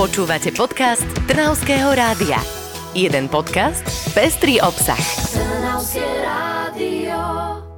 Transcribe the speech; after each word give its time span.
Počúvate 0.00 0.48
podcast 0.56 1.04
Trnavského 1.28 1.92
rádia. 1.92 2.40
Jeden 2.96 3.28
podcast, 3.28 3.84
pestrý 4.16 4.56
obsah. 4.56 4.96
Trnavské 5.28 6.00
rádio. 6.24 7.20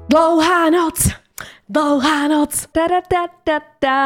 Dlouhá 0.07 0.71
noc, 0.71 1.11
dlouhá 1.67 2.31
noc. 2.31 2.71
Ta, 2.71 2.87
ta, 2.87 3.03
ta, 3.11 3.27
ta, 3.43 3.59
ta. 3.83 3.99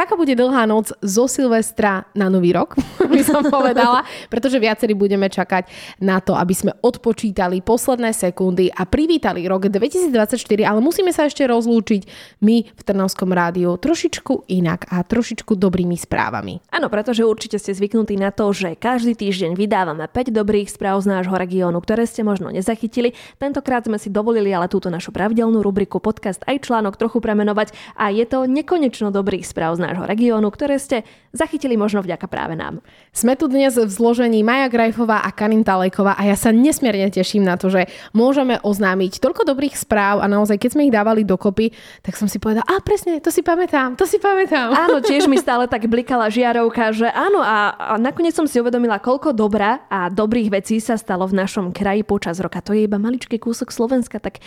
Taká 0.00 0.16
bude 0.16 0.32
dlhá 0.32 0.64
noc 0.64 0.96
zo 1.04 1.28
Silvestra 1.28 2.08
na 2.16 2.32
Nový 2.32 2.56
rok, 2.56 2.72
by 3.12 3.20
som 3.20 3.44
povedala, 3.44 4.00
pretože 4.32 4.56
viacerí 4.56 4.96
budeme 4.96 5.28
čakať 5.28 5.68
na 6.00 6.24
to, 6.24 6.32
aby 6.32 6.56
sme 6.56 6.72
odpočítali 6.80 7.60
posledné 7.60 8.16
sekundy 8.16 8.72
a 8.72 8.88
privítali 8.88 9.44
rok 9.44 9.68
2024, 9.68 10.40
ale 10.64 10.80
musíme 10.80 11.12
sa 11.12 11.28
ešte 11.28 11.44
rozlúčiť 11.44 12.08
my 12.40 12.56
v 12.64 12.80
Trnovskom 12.80 13.28
rádiu 13.28 13.76
trošičku 13.76 14.48
inak 14.48 14.88
a 14.88 15.04
trošičku 15.04 15.52
dobrými 15.52 16.00
správami. 16.00 16.64
Áno, 16.72 16.88
pretože 16.88 17.20
určite 17.20 17.60
ste 17.60 17.76
zvyknutí 17.76 18.16
na 18.16 18.32
to, 18.32 18.48
že 18.56 18.80
každý 18.80 19.12
týždeň 19.12 19.52
vydávame 19.52 20.08
5 20.08 20.32
dobrých 20.32 20.72
správ 20.72 21.04
z 21.04 21.12
nášho 21.12 21.36
regiónu, 21.36 21.76
ktoré 21.84 22.08
ste 22.08 22.24
možno 22.24 22.48
nezachytili. 22.48 23.12
Tentokrát 23.36 23.84
sme 23.84 24.00
si 24.00 24.08
dovolili 24.08 24.48
ale 24.48 24.64
túto 24.72 24.88
našu 24.88 25.12
pravidelnú 25.12 25.60
rubriku 25.60 26.00
podcast 26.00 26.40
aj 26.48 26.64
článok 26.64 26.96
trochu 26.96 27.20
premenovať 27.20 27.76
a 28.00 28.08
je 28.08 28.24
to 28.24 28.48
nekonečno 28.48 29.12
dobrých 29.12 29.44
správ 29.44 29.76
z 29.76 29.84
nášho 29.84 29.89
regiónu, 29.94 30.48
ktoré 30.54 30.78
ste 30.78 31.02
zachytili 31.30 31.78
možno 31.78 32.02
vďaka 32.02 32.26
práve 32.26 32.54
nám. 32.58 32.82
Sme 33.10 33.34
tu 33.34 33.46
dnes 33.46 33.74
v 33.74 33.90
zložení 33.90 34.42
Maja 34.42 34.70
Grajfová 34.70 35.22
a 35.22 35.30
Karin 35.30 35.62
Talejková 35.62 36.18
a 36.18 36.22
ja 36.26 36.34
sa 36.34 36.50
nesmierne 36.54 37.10
teším 37.10 37.46
na 37.46 37.54
to, 37.54 37.70
že 37.70 37.86
môžeme 38.14 38.58
oznámiť 38.62 39.22
toľko 39.22 39.46
dobrých 39.46 39.74
správ 39.78 40.22
a 40.22 40.26
naozaj, 40.26 40.58
keď 40.58 40.70
sme 40.74 40.86
ich 40.90 40.94
dávali 40.94 41.22
dokopy, 41.22 41.74
tak 42.02 42.18
som 42.18 42.26
si 42.26 42.38
povedala, 42.42 42.66
a 42.66 42.78
presne, 42.82 43.18
to 43.22 43.30
si 43.30 43.42
pamätám, 43.42 43.94
to 43.94 44.06
si 44.06 44.18
pamätám. 44.18 44.74
Áno, 44.74 45.02
tiež 45.06 45.30
mi 45.30 45.38
stále 45.38 45.70
tak 45.70 45.86
blikala 45.86 46.30
žiarovka, 46.30 46.94
že 46.94 47.10
áno 47.10 47.42
a, 47.42 47.74
a 47.74 47.94
nakoniec 47.98 48.34
som 48.34 48.46
si 48.46 48.58
uvedomila, 48.58 49.02
koľko 49.02 49.34
dobrá 49.34 49.86
a 49.90 50.10
dobrých 50.10 50.50
vecí 50.50 50.82
sa 50.82 50.98
stalo 50.98 51.26
v 51.26 51.38
našom 51.38 51.70
kraji 51.74 52.02
počas 52.02 52.42
roka. 52.42 52.62
To 52.62 52.74
je 52.74 52.86
iba 52.86 52.98
maličký 52.98 53.38
kúsok 53.38 53.70
Slovenska, 53.70 54.18
tak 54.18 54.42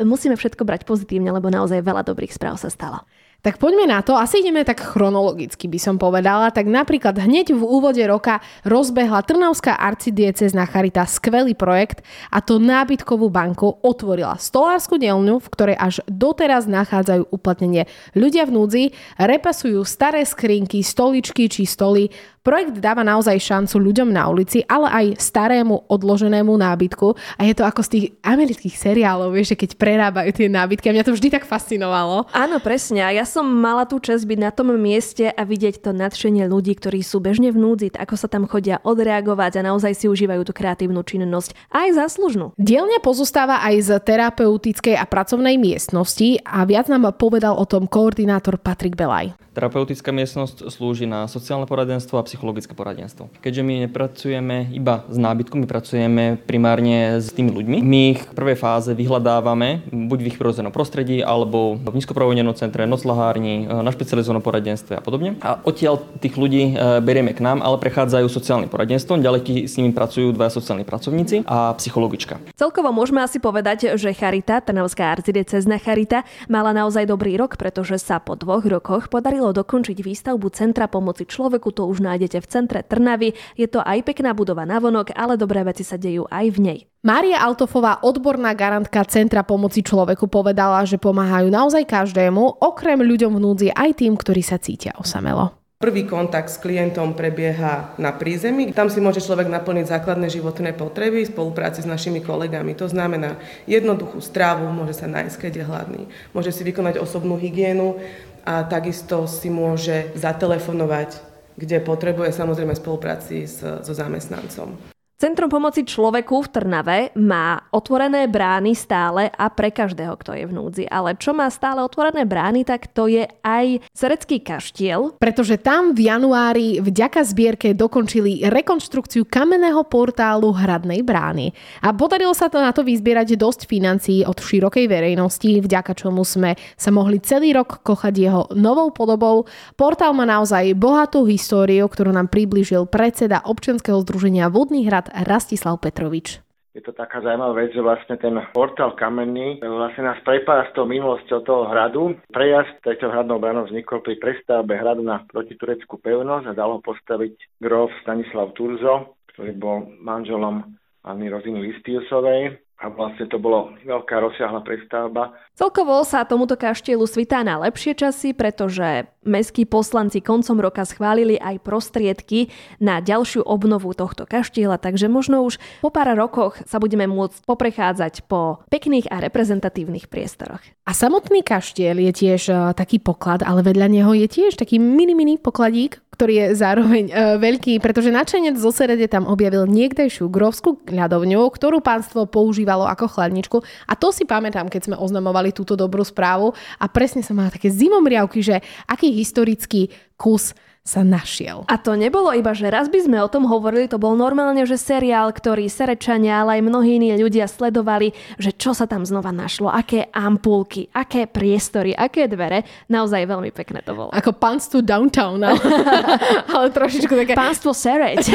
musíme 0.00 0.34
všetko 0.40 0.64
brať 0.64 0.88
pozitívne, 0.88 1.28
lebo 1.28 1.52
naozaj 1.52 1.84
veľa 1.84 2.02
dobrých 2.08 2.32
správ 2.32 2.56
sa 2.56 2.72
stalo. 2.72 3.04
Tak 3.42 3.58
poďme 3.58 3.90
na 3.90 4.06
to, 4.06 4.14
asi 4.14 4.38
ideme 4.38 4.62
tak 4.62 4.78
chronologicky 4.78 5.66
by 5.66 5.74
som 5.74 5.98
povedala, 5.98 6.54
tak 6.54 6.70
napríklad 6.70 7.18
hneď 7.18 7.58
v 7.58 7.62
úvode 7.66 7.98
roka 8.06 8.38
rozbehla 8.62 9.26
Trnavská 9.26 9.82
arcidiecezna 9.82 10.62
Charita 10.70 11.02
skvelý 11.10 11.58
projekt 11.58 12.06
a 12.30 12.38
to 12.38 12.62
nábytkovú 12.62 13.26
banku 13.34 13.82
otvorila 13.82 14.38
stolárskú 14.38 14.94
dielňu, 14.94 15.42
v 15.42 15.50
ktorej 15.58 15.74
až 15.74 16.06
doteraz 16.06 16.70
nachádzajú 16.70 17.34
uplatnenie. 17.34 17.90
Ľudia 18.14 18.46
v 18.46 18.54
núdzi, 18.54 18.84
repasujú 19.18 19.82
staré 19.82 20.22
skrinky, 20.22 20.78
stoličky 20.86 21.50
či 21.50 21.66
stoly, 21.66 22.14
Projekt 22.42 22.82
dáva 22.82 23.06
naozaj 23.06 23.38
šancu 23.38 23.78
ľuďom 23.78 24.10
na 24.10 24.26
ulici, 24.26 24.66
ale 24.66 24.90
aj 24.90 25.06
starému 25.22 25.86
odloženému 25.86 26.50
nábytku 26.50 27.14
a 27.38 27.46
je 27.46 27.54
to 27.54 27.62
ako 27.62 27.86
z 27.86 27.88
tých 27.94 28.06
amerických 28.18 28.74
seriálov, 28.74 29.30
vieš, 29.30 29.54
že 29.54 29.62
keď 29.62 29.70
prerábajú 29.78 30.34
tie 30.34 30.50
nábytky 30.50 30.90
a 30.90 30.94
mňa 30.98 31.06
to 31.06 31.14
vždy 31.14 31.30
tak 31.30 31.46
fascinovalo. 31.46 32.26
Áno, 32.34 32.58
presne. 32.58 33.06
A 33.06 33.14
ja 33.14 33.22
som 33.22 33.46
mala 33.46 33.86
tú 33.86 34.02
čest 34.02 34.26
byť 34.26 34.38
na 34.42 34.50
tom 34.50 34.74
mieste 34.74 35.30
a 35.30 35.42
vidieť 35.46 35.86
to 35.86 35.94
nadšenie 35.94 36.50
ľudí, 36.50 36.74
ktorí 36.74 37.06
sú 37.06 37.22
bežne 37.22 37.54
v 37.54 37.62
núdzi, 37.62 37.94
ako 37.94 38.18
sa 38.18 38.26
tam 38.26 38.50
chodia 38.50 38.82
odreagovať 38.82 39.62
a 39.62 39.66
naozaj 39.70 39.94
si 39.94 40.10
užívajú 40.10 40.42
tú 40.42 40.50
kreatívnu 40.50 40.98
činnosť 41.06 41.54
aj 41.70 41.94
záslužnú. 41.94 42.58
Dielňa 42.58 43.06
pozostáva 43.06 43.62
aj 43.62 43.86
z 43.86 43.90
terapeutickej 44.02 44.98
a 44.98 45.06
pracovnej 45.06 45.62
miestnosti 45.62 46.42
a 46.42 46.66
viac 46.66 46.90
nám 46.90 47.06
povedal 47.14 47.54
o 47.54 47.62
tom 47.70 47.86
koordinátor 47.86 48.58
Patrik 48.58 48.98
Belaj. 48.98 49.38
Terapeutická 49.52 50.16
miestnosť 50.16 50.72
slúži 50.72 51.04
na 51.04 51.28
sociálne 51.28 51.68
poradenstvo 51.68 52.16
a 52.16 52.24
psychologické 52.32 52.72
poradenstvo. 52.72 53.28
Keďže 53.44 53.60
my 53.60 53.74
nepracujeme 53.84 54.72
iba 54.72 55.04
s 55.04 55.20
nábytkom, 55.20 55.60
my 55.60 55.68
pracujeme 55.68 56.40
primárne 56.40 57.20
s 57.20 57.28
tými 57.28 57.52
ľuďmi. 57.52 57.84
My 57.84 58.00
ich 58.16 58.24
v 58.24 58.32
prvej 58.32 58.56
fáze 58.56 58.96
vyhľadávame 58.96 59.84
buď 59.92 60.18
v 60.24 60.28
ich 60.32 60.40
prirodzenom 60.40 60.72
prostredí, 60.72 61.20
alebo 61.20 61.76
v 61.76 61.92
nízkoprovodenom 61.92 62.56
centre, 62.56 62.88
noclahárni, 62.88 63.68
na 63.68 63.90
špecializovanom 63.92 64.40
poradenstve 64.40 64.96
a 64.96 65.02
podobne. 65.04 65.36
A 65.44 65.60
odtiaľ 65.60 66.00
tých 66.24 66.40
ľudí 66.40 66.72
e, 66.72 67.04
berieme 67.04 67.36
k 67.36 67.44
nám, 67.44 67.60
ale 67.60 67.76
prechádzajú 67.76 68.26
sociálnym 68.32 68.72
poradenstvom, 68.72 69.20
ďalej 69.20 69.68
s 69.68 69.76
nimi 69.76 69.92
pracujú 69.92 70.32
dva 70.32 70.48
sociálni 70.48 70.88
pracovníci 70.88 71.44
a 71.44 71.76
psychologička. 71.76 72.40
Celkovo 72.56 72.94
môžeme 72.94 73.20
asi 73.20 73.36
povedať, 73.36 73.98
že 74.00 74.16
Charita, 74.16 74.64
Trnavská 74.64 75.12
arcidiecezna 75.12 75.76
Charita, 75.76 76.24
mala 76.48 76.72
naozaj 76.72 77.04
dobrý 77.04 77.36
rok, 77.36 77.60
pretože 77.60 78.00
sa 78.00 78.22
po 78.22 78.38
dvoch 78.38 78.64
rokoch 78.64 79.12
podarilo 79.12 79.52
dokončiť 79.52 79.98
výstavbu 80.00 80.48
Centra 80.54 80.86
pomoci 80.88 81.26
človeku, 81.26 81.74
to 81.74 81.84
už 81.84 82.00
nájdete 82.22 82.38
v 82.38 82.46
centre 82.46 82.80
Trnavy. 82.86 83.34
Je 83.58 83.66
to 83.66 83.82
aj 83.82 84.06
pekná 84.06 84.30
budova 84.30 84.62
na 84.62 84.78
vonok, 84.78 85.10
ale 85.18 85.34
dobré 85.34 85.66
veci 85.66 85.82
sa 85.82 85.98
dejú 85.98 86.30
aj 86.30 86.46
v 86.54 86.58
nej. 86.62 86.78
Mária 87.02 87.42
Altofová, 87.42 87.98
odborná 88.06 88.54
garantka 88.54 89.02
Centra 89.10 89.42
pomoci 89.42 89.82
človeku, 89.82 90.30
povedala, 90.30 90.86
že 90.86 91.02
pomáhajú 91.02 91.50
naozaj 91.50 91.82
každému, 91.82 92.62
okrem 92.62 93.02
ľuďom 93.02 93.34
v 93.34 93.42
núdzi 93.42 93.68
aj 93.74 94.06
tým, 94.06 94.14
ktorí 94.14 94.38
sa 94.38 94.62
cítia 94.62 94.94
osamelo. 94.94 95.58
Prvý 95.82 96.06
kontakt 96.06 96.46
s 96.46 96.62
klientom 96.62 97.18
prebieha 97.18 97.98
na 97.98 98.14
prízemí. 98.14 98.70
Tam 98.70 98.86
si 98.86 99.02
môže 99.02 99.18
človek 99.18 99.50
naplniť 99.50 99.90
základné 99.90 100.30
životné 100.30 100.78
potreby 100.78 101.26
v 101.26 101.34
spolupráci 101.34 101.82
s 101.82 101.90
našimi 101.90 102.22
kolegami. 102.22 102.78
To 102.78 102.86
znamená 102.86 103.34
jednoduchú 103.66 104.22
strávu, 104.22 104.70
môže 104.70 104.94
sa 104.94 105.10
nájsť, 105.10 105.42
keď 105.42 105.52
je 105.58 105.64
hladný. 105.66 106.02
Môže 106.30 106.54
si 106.54 106.62
vykonať 106.62 107.02
osobnú 107.02 107.34
hygienu, 107.34 107.98
a 108.42 108.66
takisto 108.66 109.30
si 109.30 109.46
môže 109.46 110.10
zatelefonovať, 110.18 111.31
kde 111.56 111.80
potrebuje 111.80 112.32
samozrejme 112.32 112.74
spolupráci 112.76 113.46
s, 113.46 113.60
so 113.60 113.92
zamestnancom. 113.94 114.91
Centrum 115.22 115.46
pomoci 115.46 115.86
človeku 115.86 116.42
v 116.42 116.50
Trnave 116.50 116.98
má 117.14 117.54
otvorené 117.70 118.26
brány 118.26 118.74
stále 118.74 119.30
a 119.30 119.46
pre 119.54 119.70
každého, 119.70 120.18
kto 120.18 120.34
je 120.34 120.50
v 120.50 120.56
núdzi. 120.58 120.84
Ale 120.90 121.14
čo 121.14 121.30
má 121.30 121.46
stále 121.46 121.78
otvorené 121.78 122.26
brány, 122.26 122.66
tak 122.66 122.90
to 122.90 123.06
je 123.06 123.30
aj 123.46 123.86
Serecký 123.94 124.42
kaštiel. 124.42 125.14
Pretože 125.22 125.62
tam 125.62 125.94
v 125.94 126.10
januári 126.10 126.82
vďaka 126.82 127.22
zbierke 127.22 127.70
dokončili 127.70 128.50
rekonštrukciu 128.50 129.22
kamenného 129.30 129.86
portálu 129.86 130.50
Hradnej 130.50 131.06
brány. 131.06 131.54
A 131.86 131.94
podarilo 131.94 132.34
sa 132.34 132.50
to 132.50 132.58
na 132.58 132.74
to 132.74 132.82
vyzbierať 132.82 133.38
dosť 133.38 133.70
financií 133.70 134.26
od 134.26 134.42
širokej 134.42 134.90
verejnosti, 134.90 135.62
vďaka 135.62 135.94
čomu 135.94 136.26
sme 136.26 136.58
sa 136.74 136.90
mohli 136.90 137.22
celý 137.22 137.54
rok 137.54 137.86
kochať 137.86 138.14
jeho 138.18 138.50
novou 138.58 138.90
podobou. 138.90 139.46
Portál 139.78 140.18
má 140.18 140.26
naozaj 140.26 140.74
bohatú 140.74 141.22
históriu, 141.30 141.86
ktorú 141.86 142.10
nám 142.10 142.26
priblížil 142.26 142.90
predseda 142.90 143.46
občianskeho 143.46 144.02
združenia 144.02 144.50
Vodný 144.50 144.82
hrad 144.90 145.11
Rastislav 145.12 145.76
Petrovič. 145.78 146.40
Je 146.72 146.80
to 146.80 146.96
taká 146.96 147.20
zaujímavá 147.20 147.52
vec, 147.52 147.76
že 147.76 147.84
vlastne 147.84 148.16
ten 148.16 148.32
portál 148.56 148.96
kamenný 148.96 149.60
vlastne 149.60 150.08
nás 150.08 150.16
prepája 150.24 150.72
s 150.72 150.74
tou 150.74 150.88
minulosťou 150.88 151.44
toho 151.44 151.68
hradu. 151.68 152.16
Prejazd 152.32 152.80
tejto 152.80 153.12
hradnou 153.12 153.36
bránou 153.36 153.68
vznikol 153.68 154.00
pri 154.00 154.16
prestavbe 154.16 154.72
hradu 154.80 155.04
na 155.04 155.20
protitureckú 155.28 156.00
pevnosť 156.00 156.48
a 156.48 156.56
dalo 156.56 156.80
postaviť 156.80 157.60
grof 157.60 157.92
Stanislav 158.00 158.56
Turzo, 158.56 159.20
ktorý 159.36 159.52
bol 159.60 159.84
manželom 160.00 160.64
Anny 161.04 161.28
Roziny 161.28 161.60
Listiusovej 161.60 162.61
a 162.82 162.90
vlastne 162.90 163.30
to 163.30 163.38
bolo 163.38 163.70
veľká 163.86 164.18
rozsiahla 164.18 164.66
prestavba. 164.66 165.30
Celkovo 165.54 166.02
sa 166.02 166.26
tomuto 166.26 166.58
kaštielu 166.58 167.06
svitá 167.06 167.46
na 167.46 167.62
lepšie 167.62 167.94
časy, 167.94 168.34
pretože 168.34 169.06
mestskí 169.22 169.62
poslanci 169.62 170.18
koncom 170.18 170.58
roka 170.58 170.82
schválili 170.82 171.38
aj 171.38 171.62
prostriedky 171.62 172.50
na 172.82 172.98
ďalšiu 172.98 173.46
obnovu 173.46 173.94
tohto 173.94 174.26
kaštieľa, 174.26 174.82
takže 174.82 175.06
možno 175.06 175.46
už 175.46 175.62
po 175.78 175.94
pár 175.94 176.10
rokoch 176.18 176.58
sa 176.66 176.82
budeme 176.82 177.06
môcť 177.06 177.46
poprechádzať 177.46 178.26
po 178.26 178.66
pekných 178.66 179.06
a 179.14 179.22
reprezentatívnych 179.22 180.10
priestoroch. 180.10 180.66
A 180.82 180.90
samotný 180.90 181.46
kaštiel 181.46 182.02
je 182.02 182.12
tiež 182.12 182.42
uh, 182.50 182.74
taký 182.74 182.98
poklad, 182.98 183.46
ale 183.46 183.62
vedľa 183.62 183.86
neho 183.86 184.10
je 184.18 184.26
tiež 184.26 184.58
taký 184.58 184.82
mini 184.82 185.14
mini 185.14 185.38
pokladík, 185.38 186.02
ktorý 186.12 186.32
je 186.36 186.46
zároveň 186.54 187.04
uh, 187.08 187.40
veľký, 187.40 187.80
pretože 187.80 188.12
načenec 188.12 188.60
zo 188.60 188.68
Serede 188.68 189.08
tam 189.08 189.24
objavil 189.24 189.64
niekdejšiu 189.64 190.28
grovskú 190.28 190.78
ľadovňu, 190.84 191.40
ktorú 191.48 191.80
pánstvo 191.80 192.28
používalo 192.28 192.84
ako 192.84 193.08
chladničku. 193.08 193.58
A 193.88 193.96
to 193.96 194.12
si 194.12 194.28
pamätám, 194.28 194.68
keď 194.68 194.92
sme 194.92 194.96
oznamovali 195.00 195.50
túto 195.56 195.72
dobrú 195.72 196.04
správu 196.04 196.52
a 196.76 196.84
presne 196.86 197.24
som 197.24 197.40
mala 197.40 197.50
také 197.50 197.72
zimomriavky, 197.72 198.44
že 198.44 198.60
aký 198.84 199.08
historický 199.10 199.88
kus 200.20 200.52
sa 200.82 201.06
našiel. 201.06 201.62
A 201.70 201.78
to 201.78 201.94
nebolo 201.94 202.34
iba, 202.34 202.50
že 202.58 202.66
raz 202.66 202.90
by 202.90 203.06
sme 203.06 203.22
o 203.22 203.30
tom 203.30 203.46
hovorili, 203.46 203.86
to 203.86 204.02
bol 204.02 204.18
normálne, 204.18 204.66
že 204.66 204.74
seriál, 204.74 205.30
ktorý 205.30 205.70
Serečania, 205.70 206.42
ale 206.42 206.58
aj 206.58 206.66
mnohí 206.66 206.98
iní 206.98 207.14
ľudia 207.14 207.46
sledovali, 207.46 208.10
že 208.34 208.50
čo 208.50 208.74
sa 208.74 208.90
tam 208.90 209.06
znova 209.06 209.30
našlo, 209.30 209.70
aké 209.70 210.10
ampulky, 210.10 210.90
aké 210.90 211.30
priestory, 211.30 211.94
aké 211.94 212.26
dvere. 212.26 212.66
Naozaj 212.90 213.30
veľmi 213.30 213.54
pekné 213.54 213.86
to 213.86 213.94
bolo. 213.94 214.10
Ako 214.10 214.34
Pants 214.34 214.66
to 214.74 214.82
Downtown. 214.82 215.38
Ale, 215.38 215.62
ale 216.58 216.66
trošičku 216.74 217.14
také... 217.14 217.38
Pánstvo 217.38 217.70
Sereď. 217.70 218.26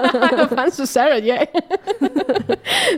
Pánstvo 0.60 0.84
Sereď, 0.84 1.24
je. 1.24 1.40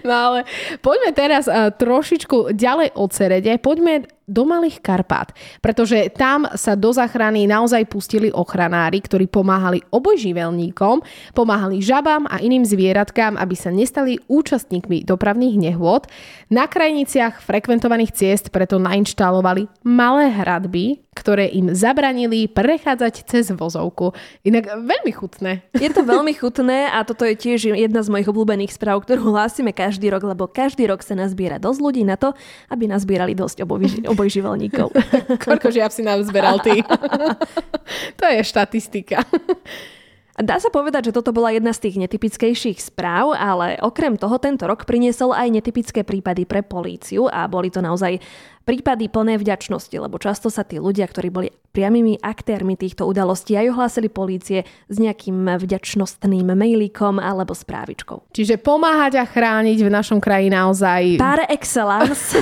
no 0.03 0.15
ale 0.19 0.39
poďme 0.83 1.15
teraz 1.15 1.47
uh, 1.47 1.71
trošičku 1.71 2.59
ďalej 2.59 2.91
od 2.99 3.11
Serede. 3.15 3.55
Poďme 3.63 4.16
do 4.27 4.43
Malých 4.43 4.83
Karpát, 4.83 5.31
pretože 5.63 6.11
tam 6.11 6.51
sa 6.59 6.75
do 6.75 6.91
záchrany 6.91 7.47
naozaj 7.47 7.87
pustili 7.87 8.29
ochranári, 8.35 8.99
ktorí 8.99 9.31
pomáhali 9.31 9.87
obojživelníkom, 9.95 11.01
pomáhali 11.33 11.79
žabám 11.79 12.27
a 12.27 12.43
iným 12.43 12.67
zvieratkám, 12.67 13.39
aby 13.39 13.55
sa 13.55 13.71
nestali 13.71 14.19
účastníkmi 14.27 15.07
dopravných 15.07 15.57
nehôd. 15.71 16.11
Na 16.51 16.67
krajniciach 16.67 17.39
frekventovaných 17.39 18.13
ciest 18.13 18.51
preto 18.51 18.83
nainštalovali 18.83 19.71
malé 19.87 20.31
hradby, 20.35 21.07
ktoré 21.17 21.49
im 21.49 21.73
zabranili 21.73 22.45
prechádzať 22.45 23.25
cez 23.25 23.49
vozovku. 23.49 24.13
Inak 24.45 24.69
veľmi 24.69 25.13
chutné. 25.17 25.65
Je 25.73 25.89
to 25.89 26.05
veľmi 26.05 26.37
chutné 26.37 26.93
a 26.93 27.01
toto 27.09 27.25
je 27.25 27.33
tiež 27.33 27.73
jedna 27.73 28.05
z 28.05 28.13
mojich 28.13 28.29
obľúbených 28.29 28.77
správ, 28.77 29.01
ktorú 29.01 29.33
hlásime 29.33 29.73
každý 29.73 30.13
rok, 30.13 30.29
lebo 30.29 30.45
každý 30.45 30.85
rok 30.85 31.01
sa 31.01 31.17
nazbiera 31.17 31.57
dosť 31.57 31.81
ľudí 31.81 32.05
na 32.05 32.21
to, 32.21 32.37
aby 32.69 32.85
nazbierali 32.85 33.33
dosť 33.33 33.65
obojživelníkov. 34.17 34.89
Koľko 35.45 35.69
žiab 35.69 35.93
si 35.93 36.01
nazberal 36.01 36.57
ty? 36.65 36.81
to 38.19 38.25
je 38.25 38.41
štatistika. 38.41 39.21
Dá 40.37 40.61
sa 40.61 40.69
povedať, 40.69 41.09
že 41.09 41.17
toto 41.17 41.33
bola 41.33 41.49
jedna 41.49 41.73
z 41.73 41.89
tých 41.89 41.97
netypickejších 41.97 42.93
správ, 42.93 43.33
ale 43.33 43.81
okrem 43.81 44.21
toho 44.21 44.37
tento 44.37 44.69
rok 44.69 44.85
priniesol 44.85 45.33
aj 45.33 45.49
netypické 45.49 46.05
prípady 46.05 46.45
pre 46.45 46.61
políciu 46.61 47.25
a 47.25 47.49
boli 47.49 47.73
to 47.73 47.81
naozaj 47.81 48.21
prípady 48.67 49.07
plné 49.07 49.39
vďačnosti, 49.39 49.95
lebo 49.95 50.19
často 50.19 50.51
sa 50.51 50.67
tí 50.67 50.83
ľudia, 50.83 51.07
ktorí 51.07 51.31
boli 51.31 51.49
priamými 51.77 52.25
aktérmi 52.25 52.73
týchto 52.73 53.05
udalostí 53.05 53.53
aj 53.53 53.69
ohlásili 53.69 54.09
polície 54.09 54.65
s 54.89 54.97
nejakým 54.97 55.61
vďačnostným 55.61 56.57
mailíkom 56.57 57.21
alebo 57.21 57.53
správičkou. 57.53 58.33
Čiže 58.33 58.57
pomáhať 58.57 59.21
a 59.21 59.29
chrániť 59.29 59.85
v 59.85 59.91
našom 59.93 60.17
kraji 60.17 60.49
naozaj... 60.49 61.21
Par 61.21 61.45
excellence. 61.53 62.33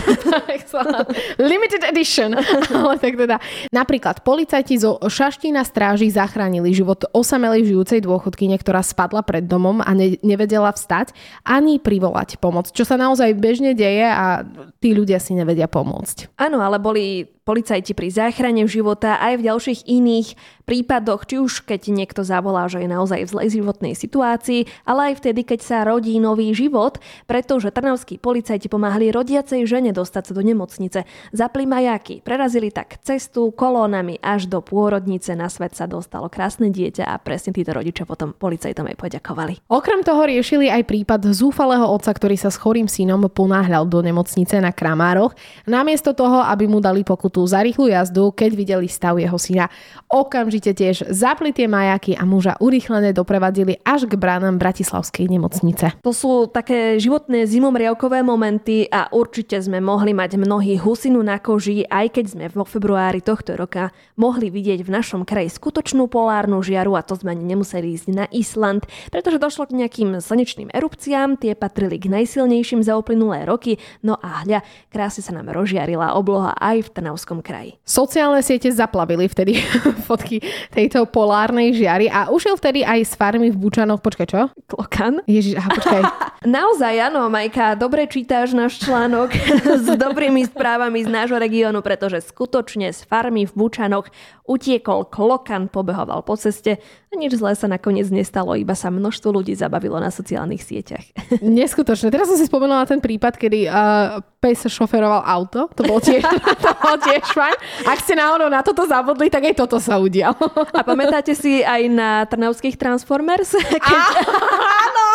Limited 1.50 1.82
edition. 1.82 2.38
Ale 2.79 2.94
tak 3.03 3.19
teda. 3.19 3.43
Napríklad 3.75 4.23
policajti 4.23 4.79
zo 4.79 5.03
Šaštína 5.03 5.67
stráži 5.67 6.15
zachránili 6.15 6.70
život 6.70 7.03
osamelej 7.11 7.75
žijúcej 7.75 8.06
dôchodkyne, 8.06 8.55
ktorá 8.62 8.87
spadla 8.87 9.27
pred 9.27 9.50
domom 9.50 9.82
a 9.82 9.91
ne- 9.99 10.17
nevedela 10.23 10.70
vstať 10.70 11.11
ani 11.43 11.82
privolať 11.82 12.38
pomoc, 12.38 12.70
čo 12.70 12.87
sa 12.87 12.94
naozaj 12.94 13.35
bežne 13.35 13.75
deje 13.75 14.06
a 14.06 14.47
tí 14.79 14.94
ľudia 14.94 15.19
si 15.19 15.35
nevedia 15.35 15.67
pomôcť. 15.67 16.14
Áno, 16.35 16.61
ale 16.61 16.79
boli 16.79 17.25
policajti 17.44 17.93
pri 17.93 18.08
záchrane 18.08 18.64
života 18.64 19.20
aj 19.20 19.41
v 19.41 19.46
ďalších 19.52 19.81
iných 19.85 20.29
prípadoch, 20.64 21.29
či 21.29 21.37
už 21.37 21.69
keď 21.69 21.93
niekto 21.93 22.25
zavolá, 22.25 22.64
že 22.73 22.81
je 22.81 22.88
naozaj 22.88 23.29
v 23.29 23.32
zlej 23.37 23.49
životnej 23.61 23.93
situácii, 23.93 24.64
ale 24.88 25.12
aj 25.12 25.20
vtedy, 25.20 25.44
keď 25.44 25.61
sa 25.61 25.79
rodí 25.85 26.17
nový 26.17 26.56
život, 26.56 26.96
pretože 27.29 27.69
trnavskí 27.69 28.17
policajti 28.17 28.73
pomáhali 28.73 29.12
rodiacej 29.12 29.69
žene 29.69 29.93
dostať 29.93 30.23
sa 30.25 30.32
do 30.32 30.41
nemocnice. 30.41 31.05
Zapli 31.37 31.69
majaky, 31.69 32.25
prerazili 32.25 32.73
tak 32.73 32.96
cestu 33.05 33.52
kolónami 33.52 34.17
až 34.25 34.49
do 34.49 34.64
pôrodnice 34.64 35.37
na 35.37 35.52
svet 35.52 35.76
sa 35.76 35.85
dostalo 35.85 36.32
krásne 36.32 36.73
dieťa 36.73 37.05
a 37.05 37.20
presne 37.20 37.52
títo 37.52 37.76
rodičia 37.76 38.08
potom 38.08 38.32
policajtom 38.32 38.88
aj 38.88 38.96
poďakovali. 38.96 39.55
Okrem 39.69 40.00
toho 40.00 40.25
riešili 40.25 40.73
aj 40.73 40.88
prípad 40.88 41.29
zúfalého 41.37 41.85
otca, 41.93 42.08
ktorý 42.17 42.41
sa 42.41 42.49
s 42.49 42.56
chorým 42.56 42.88
synom 42.88 43.29
ponáhľal 43.29 43.85
do 43.85 44.00
nemocnice 44.00 44.64
na 44.64 44.73
Kramároch. 44.73 45.37
Namiesto 45.69 46.17
toho, 46.17 46.41
aby 46.41 46.64
mu 46.64 46.81
dali 46.81 47.05
pokutu 47.05 47.34
pokutu 47.35 47.51
za 47.51 47.67
rýchlu 47.67 47.91
jazdu, 47.91 48.31
keď 48.31 48.51
videli 48.55 48.87
stav 48.87 49.19
jeho 49.19 49.35
syna. 49.35 49.67
Okamžite 50.07 50.71
tiež 50.71 51.11
zapli 51.11 51.51
tie 51.51 51.67
majaky 51.67 52.15
a 52.15 52.23
muža 52.23 52.55
urýchlené 52.63 53.11
doprevadili 53.11 53.83
až 53.83 54.07
k 54.07 54.15
bránam 54.15 54.63
Bratislavskej 54.63 55.27
nemocnice. 55.27 55.99
To 56.07 56.15
sú 56.15 56.47
také 56.47 57.03
životné 57.03 57.51
zimomriavkové 57.51 58.23
momenty 58.23 58.87
a 58.87 59.11
určite 59.11 59.59
sme 59.59 59.83
mohli 59.83 60.15
mať 60.15 60.39
mnohí 60.39 60.79
husinu 60.79 61.19
na 61.27 61.43
koži, 61.43 61.83
aj 61.91 62.15
keď 62.15 62.25
sme 62.31 62.45
vo 62.55 62.63
februári 62.63 63.19
tohto 63.19 63.59
roka 63.59 63.91
mohli 64.15 64.55
vidieť 64.55 64.87
v 64.87 64.95
našom 64.95 65.27
kraji 65.27 65.51
skutočnú 65.51 66.07
polárnu 66.07 66.63
žiaru 66.63 66.95
a 66.95 67.03
to 67.03 67.19
sme 67.19 67.35
ani 67.35 67.43
nemuseli 67.43 67.99
ísť 67.99 68.09
na 68.15 68.31
Island, 68.31 68.87
pretože 69.11 69.43
došlo 69.43 69.67
k 69.67 69.83
nejakým 69.83 70.23
slnečným 70.23 70.71
erupciám, 70.71 71.35
tie 71.43 71.59
patrili 71.59 71.99
k 71.99 72.07
najsilnejším 72.13 72.87
za 72.87 72.95
uplynulé 72.95 73.43
roky, 73.49 73.83
no 74.07 74.15
a 74.23 74.47
hľa, 74.47 74.63
krásne 74.95 75.27
sa 75.27 75.35
nám 75.35 75.51
rozžiarila 75.51 76.15
obloha 76.15 76.55
aj 76.61 76.87
v 76.87 76.93
Trnavskom 76.95 77.24
Trnavskom 77.25 77.41
kraji. 77.41 77.81
Sociálne 77.88 78.44
siete 78.44 78.69
zaplavili 78.69 79.25
vtedy 79.25 79.56
fotky 80.06 80.44
tejto 80.69 81.09
polárnej 81.09 81.73
žiary 81.73 82.12
a 82.12 82.29
ušiel 82.29 82.61
vtedy 82.61 82.85
aj 82.85 83.00
s 83.00 83.12
farmy 83.17 83.49
v 83.49 83.56
Bučanoch. 83.56 84.05
Počkaj, 84.05 84.26
čo? 84.29 84.53
Klokan? 84.69 85.25
Ježiš, 85.25 85.56
aha, 85.56 85.71
počkaj. 85.73 86.03
Naozaj, 86.44 87.09
áno, 87.09 87.32
Majka, 87.32 87.81
dobre 87.81 88.05
čítáš 88.05 88.53
náš 88.53 88.76
článok 88.85 89.32
s 89.85 89.88
dobrými 89.97 90.44
správami 90.44 91.00
z 91.00 91.09
nášho 91.09 91.41
regiónu, 91.41 91.81
pretože 91.81 92.21
skutočne 92.21 92.93
z 92.93 93.00
farmy 93.09 93.49
v 93.49 93.56
Bučanoch 93.56 94.12
utiekol 94.44 95.09
klokan, 95.09 95.73
pobehoval 95.73 96.20
po 96.20 96.37
ceste 96.37 96.77
a 97.09 97.12
nič 97.17 97.38
zlé 97.38 97.55
sa 97.56 97.70
nakoniec 97.70 98.11
nestalo, 98.11 98.59
iba 98.59 98.75
sa 98.75 98.91
množstvo 98.91 99.31
ľudí 99.31 99.55
zabavilo 99.55 99.97
na 100.03 100.11
sociálnych 100.11 100.61
sieťach. 100.61 101.06
Neskutočné. 101.41 102.11
Teraz 102.11 102.27
som 102.27 102.37
si 102.37 102.44
spomenula 102.44 102.85
ten 102.85 102.99
prípad, 102.99 103.38
kedy 103.38 103.70
uh, 103.70 104.20
pes 104.43 104.67
šoferoval 104.67 105.23
auto. 105.23 105.70
To 105.79 105.82
bol 105.87 106.03
tiež, 106.03 106.27
to 106.61 106.70
bol 106.82 106.99
tiež 106.99 107.14
fajn. 107.23 107.57
Ak 107.87 107.99
ste 108.03 108.19
náhodou 108.19 108.49
na 108.51 108.65
toto 108.65 108.83
zabudli, 108.89 109.31
tak 109.31 109.47
aj 109.47 109.55
toto 109.55 109.79
sa 109.79 110.01
udialo. 110.01 110.41
A 110.75 110.83
pamätáte 110.83 111.37
si 111.37 111.63
aj 111.63 111.83
na 111.93 112.25
Trnavských 112.27 112.75
Transformers? 112.75 113.55
Keď... 113.55 113.83
Áno! 113.85 115.09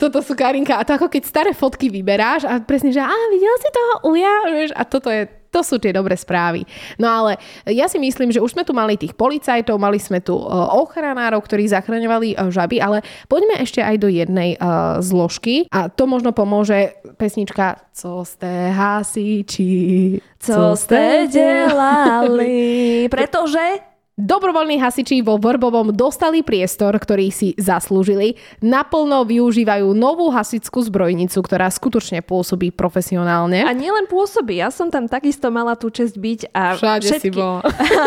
toto 0.00 0.20
sú 0.20 0.36
Karinka. 0.36 0.78
A 0.78 0.84
to 0.84 0.94
ako 0.94 1.08
keď 1.08 1.22
staré 1.24 1.50
fotky 1.56 1.88
vyberáš 1.88 2.44
a 2.44 2.60
presne, 2.60 2.92
že 2.92 3.00
a 3.00 3.10
videl 3.32 3.56
si 3.58 3.68
toho 3.72 3.94
uja? 4.12 4.34
A 4.74 4.82
toto 4.84 5.08
je 5.08 5.26
to 5.56 5.64
sú 5.64 5.80
tie 5.80 5.96
dobré 5.96 6.12
správy. 6.20 6.68
No 7.00 7.08
ale 7.08 7.40
ja 7.64 7.88
si 7.88 7.96
myslím, 7.96 8.28
že 8.28 8.44
už 8.44 8.52
sme 8.52 8.68
tu 8.68 8.76
mali 8.76 9.00
tých 9.00 9.16
policajtov, 9.16 9.80
mali 9.80 9.96
sme 9.96 10.20
tu 10.20 10.36
e, 10.36 10.44
ochranárov, 10.52 11.40
ktorí 11.40 11.64
zachraňovali 11.72 12.36
e, 12.36 12.52
žaby, 12.52 12.76
ale 12.76 13.00
poďme 13.24 13.64
ešte 13.64 13.80
aj 13.80 13.96
do 13.96 14.12
jednej 14.12 14.60
uh, 14.60 14.98
zložky. 15.00 15.64
A 15.72 15.88
to 15.88 16.04
možno 16.04 16.36
pomôže 16.36 16.98
pesnička 17.16 17.80
Co 17.96 18.28
ste 18.28 18.74
hasiči, 18.76 20.20
co 20.36 20.76
ste 20.76 21.30
delali, 21.32 23.08
pretože 23.08 23.95
Dobrovoľní 24.16 24.80
hasiči 24.80 25.20
vo 25.20 25.36
Vrbovom 25.36 25.92
dostali 25.92 26.40
priestor, 26.40 26.96
ktorý 26.96 27.28
si 27.28 27.52
zaslúžili. 27.60 28.40
Naplno 28.64 29.28
využívajú 29.28 29.92
novú 29.92 30.32
hasickú 30.32 30.80
zbrojnicu, 30.80 31.36
ktorá 31.44 31.68
skutočne 31.68 32.24
pôsobí 32.24 32.72
profesionálne. 32.72 33.60
A 33.68 33.76
nielen 33.76 34.08
pôsobí, 34.08 34.56
ja 34.56 34.72
som 34.72 34.88
tam 34.88 35.04
takisto 35.04 35.52
mala 35.52 35.76
tú 35.76 35.92
čest 35.92 36.16
byť 36.16 36.48
a 36.48 36.80
Všade 36.80 37.12
všetky... 37.12 37.28
si 37.28 37.28
bol. 37.28 37.60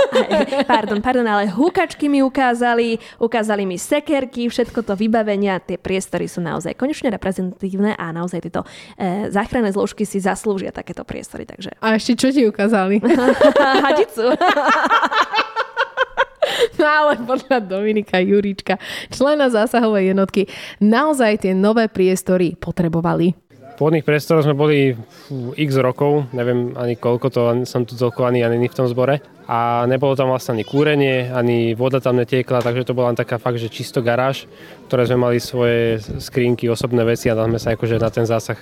pardon, 0.73 0.97
pardon, 0.97 1.29
ale 1.29 1.45
húkačky 1.45 2.09
mi 2.09 2.25
ukázali, 2.25 2.97
ukázali 3.21 3.69
mi 3.69 3.77
sekerky, 3.77 4.49
všetko 4.49 4.81
to 4.81 4.97
vybavenia, 4.97 5.61
tie 5.61 5.77
priestory 5.77 6.25
sú 6.25 6.41
naozaj 6.41 6.73
konečne 6.73 7.13
reprezentatívne 7.13 7.93
a 7.93 8.09
naozaj 8.09 8.49
tieto 8.49 8.65
e, 8.97 9.29
záchranné 9.29 9.69
zložky 9.77 10.09
si 10.09 10.17
zaslúžia 10.17 10.73
takéto 10.73 11.05
priestory. 11.05 11.45
Takže... 11.45 11.77
A 11.85 12.01
ešte 12.01 12.17
čo 12.17 12.33
ti 12.33 12.49
ukázali? 12.49 12.97
Hadicu. 13.85 14.33
No 16.79 16.85
ale 16.87 17.19
podľa 17.19 17.59
Dominika 17.59 18.19
Jurička, 18.23 18.79
člena 19.11 19.51
zásahovej 19.51 20.15
jednotky, 20.15 20.47
naozaj 20.79 21.43
tie 21.43 21.53
nové 21.53 21.91
priestory 21.91 22.55
potrebovali. 22.55 23.35
Pôvodných 23.79 24.03
priestorov 24.03 24.43
sme 24.43 24.59
boli 24.59 24.91
x 25.55 25.69
rokov, 25.79 26.27
neviem 26.35 26.75
ani 26.75 26.99
koľko 26.99 27.27
to, 27.31 27.41
som 27.63 27.87
tu 27.87 27.95
toľko 27.95 28.27
ani, 28.27 28.43
ani 28.43 28.67
v 28.67 28.75
tom 28.75 28.91
zbore. 28.91 29.23
A 29.47 29.87
nebolo 29.87 30.19
tam 30.19 30.35
vlastne 30.35 30.59
ani 30.59 30.67
kúrenie, 30.67 31.31
ani 31.31 31.79
voda 31.79 32.03
tam 32.03 32.19
netiekla, 32.19 32.59
takže 32.59 32.83
to 32.83 32.91
bola 32.91 33.15
taká 33.15 33.39
fakt, 33.39 33.55
že 33.55 33.71
čisto 33.71 34.03
garáž, 34.03 34.51
ktoré 34.91 35.07
sme 35.07 35.23
mali 35.23 35.39
svoje 35.39 36.03
skrinky, 36.19 36.67
osobné 36.67 37.07
veci 37.07 37.31
a 37.31 37.39
tam 37.39 37.55
sme 37.55 37.59
sa 37.63 37.71
akože 37.71 38.03
na 38.03 38.11
ten 38.11 38.27
zásah 38.27 38.59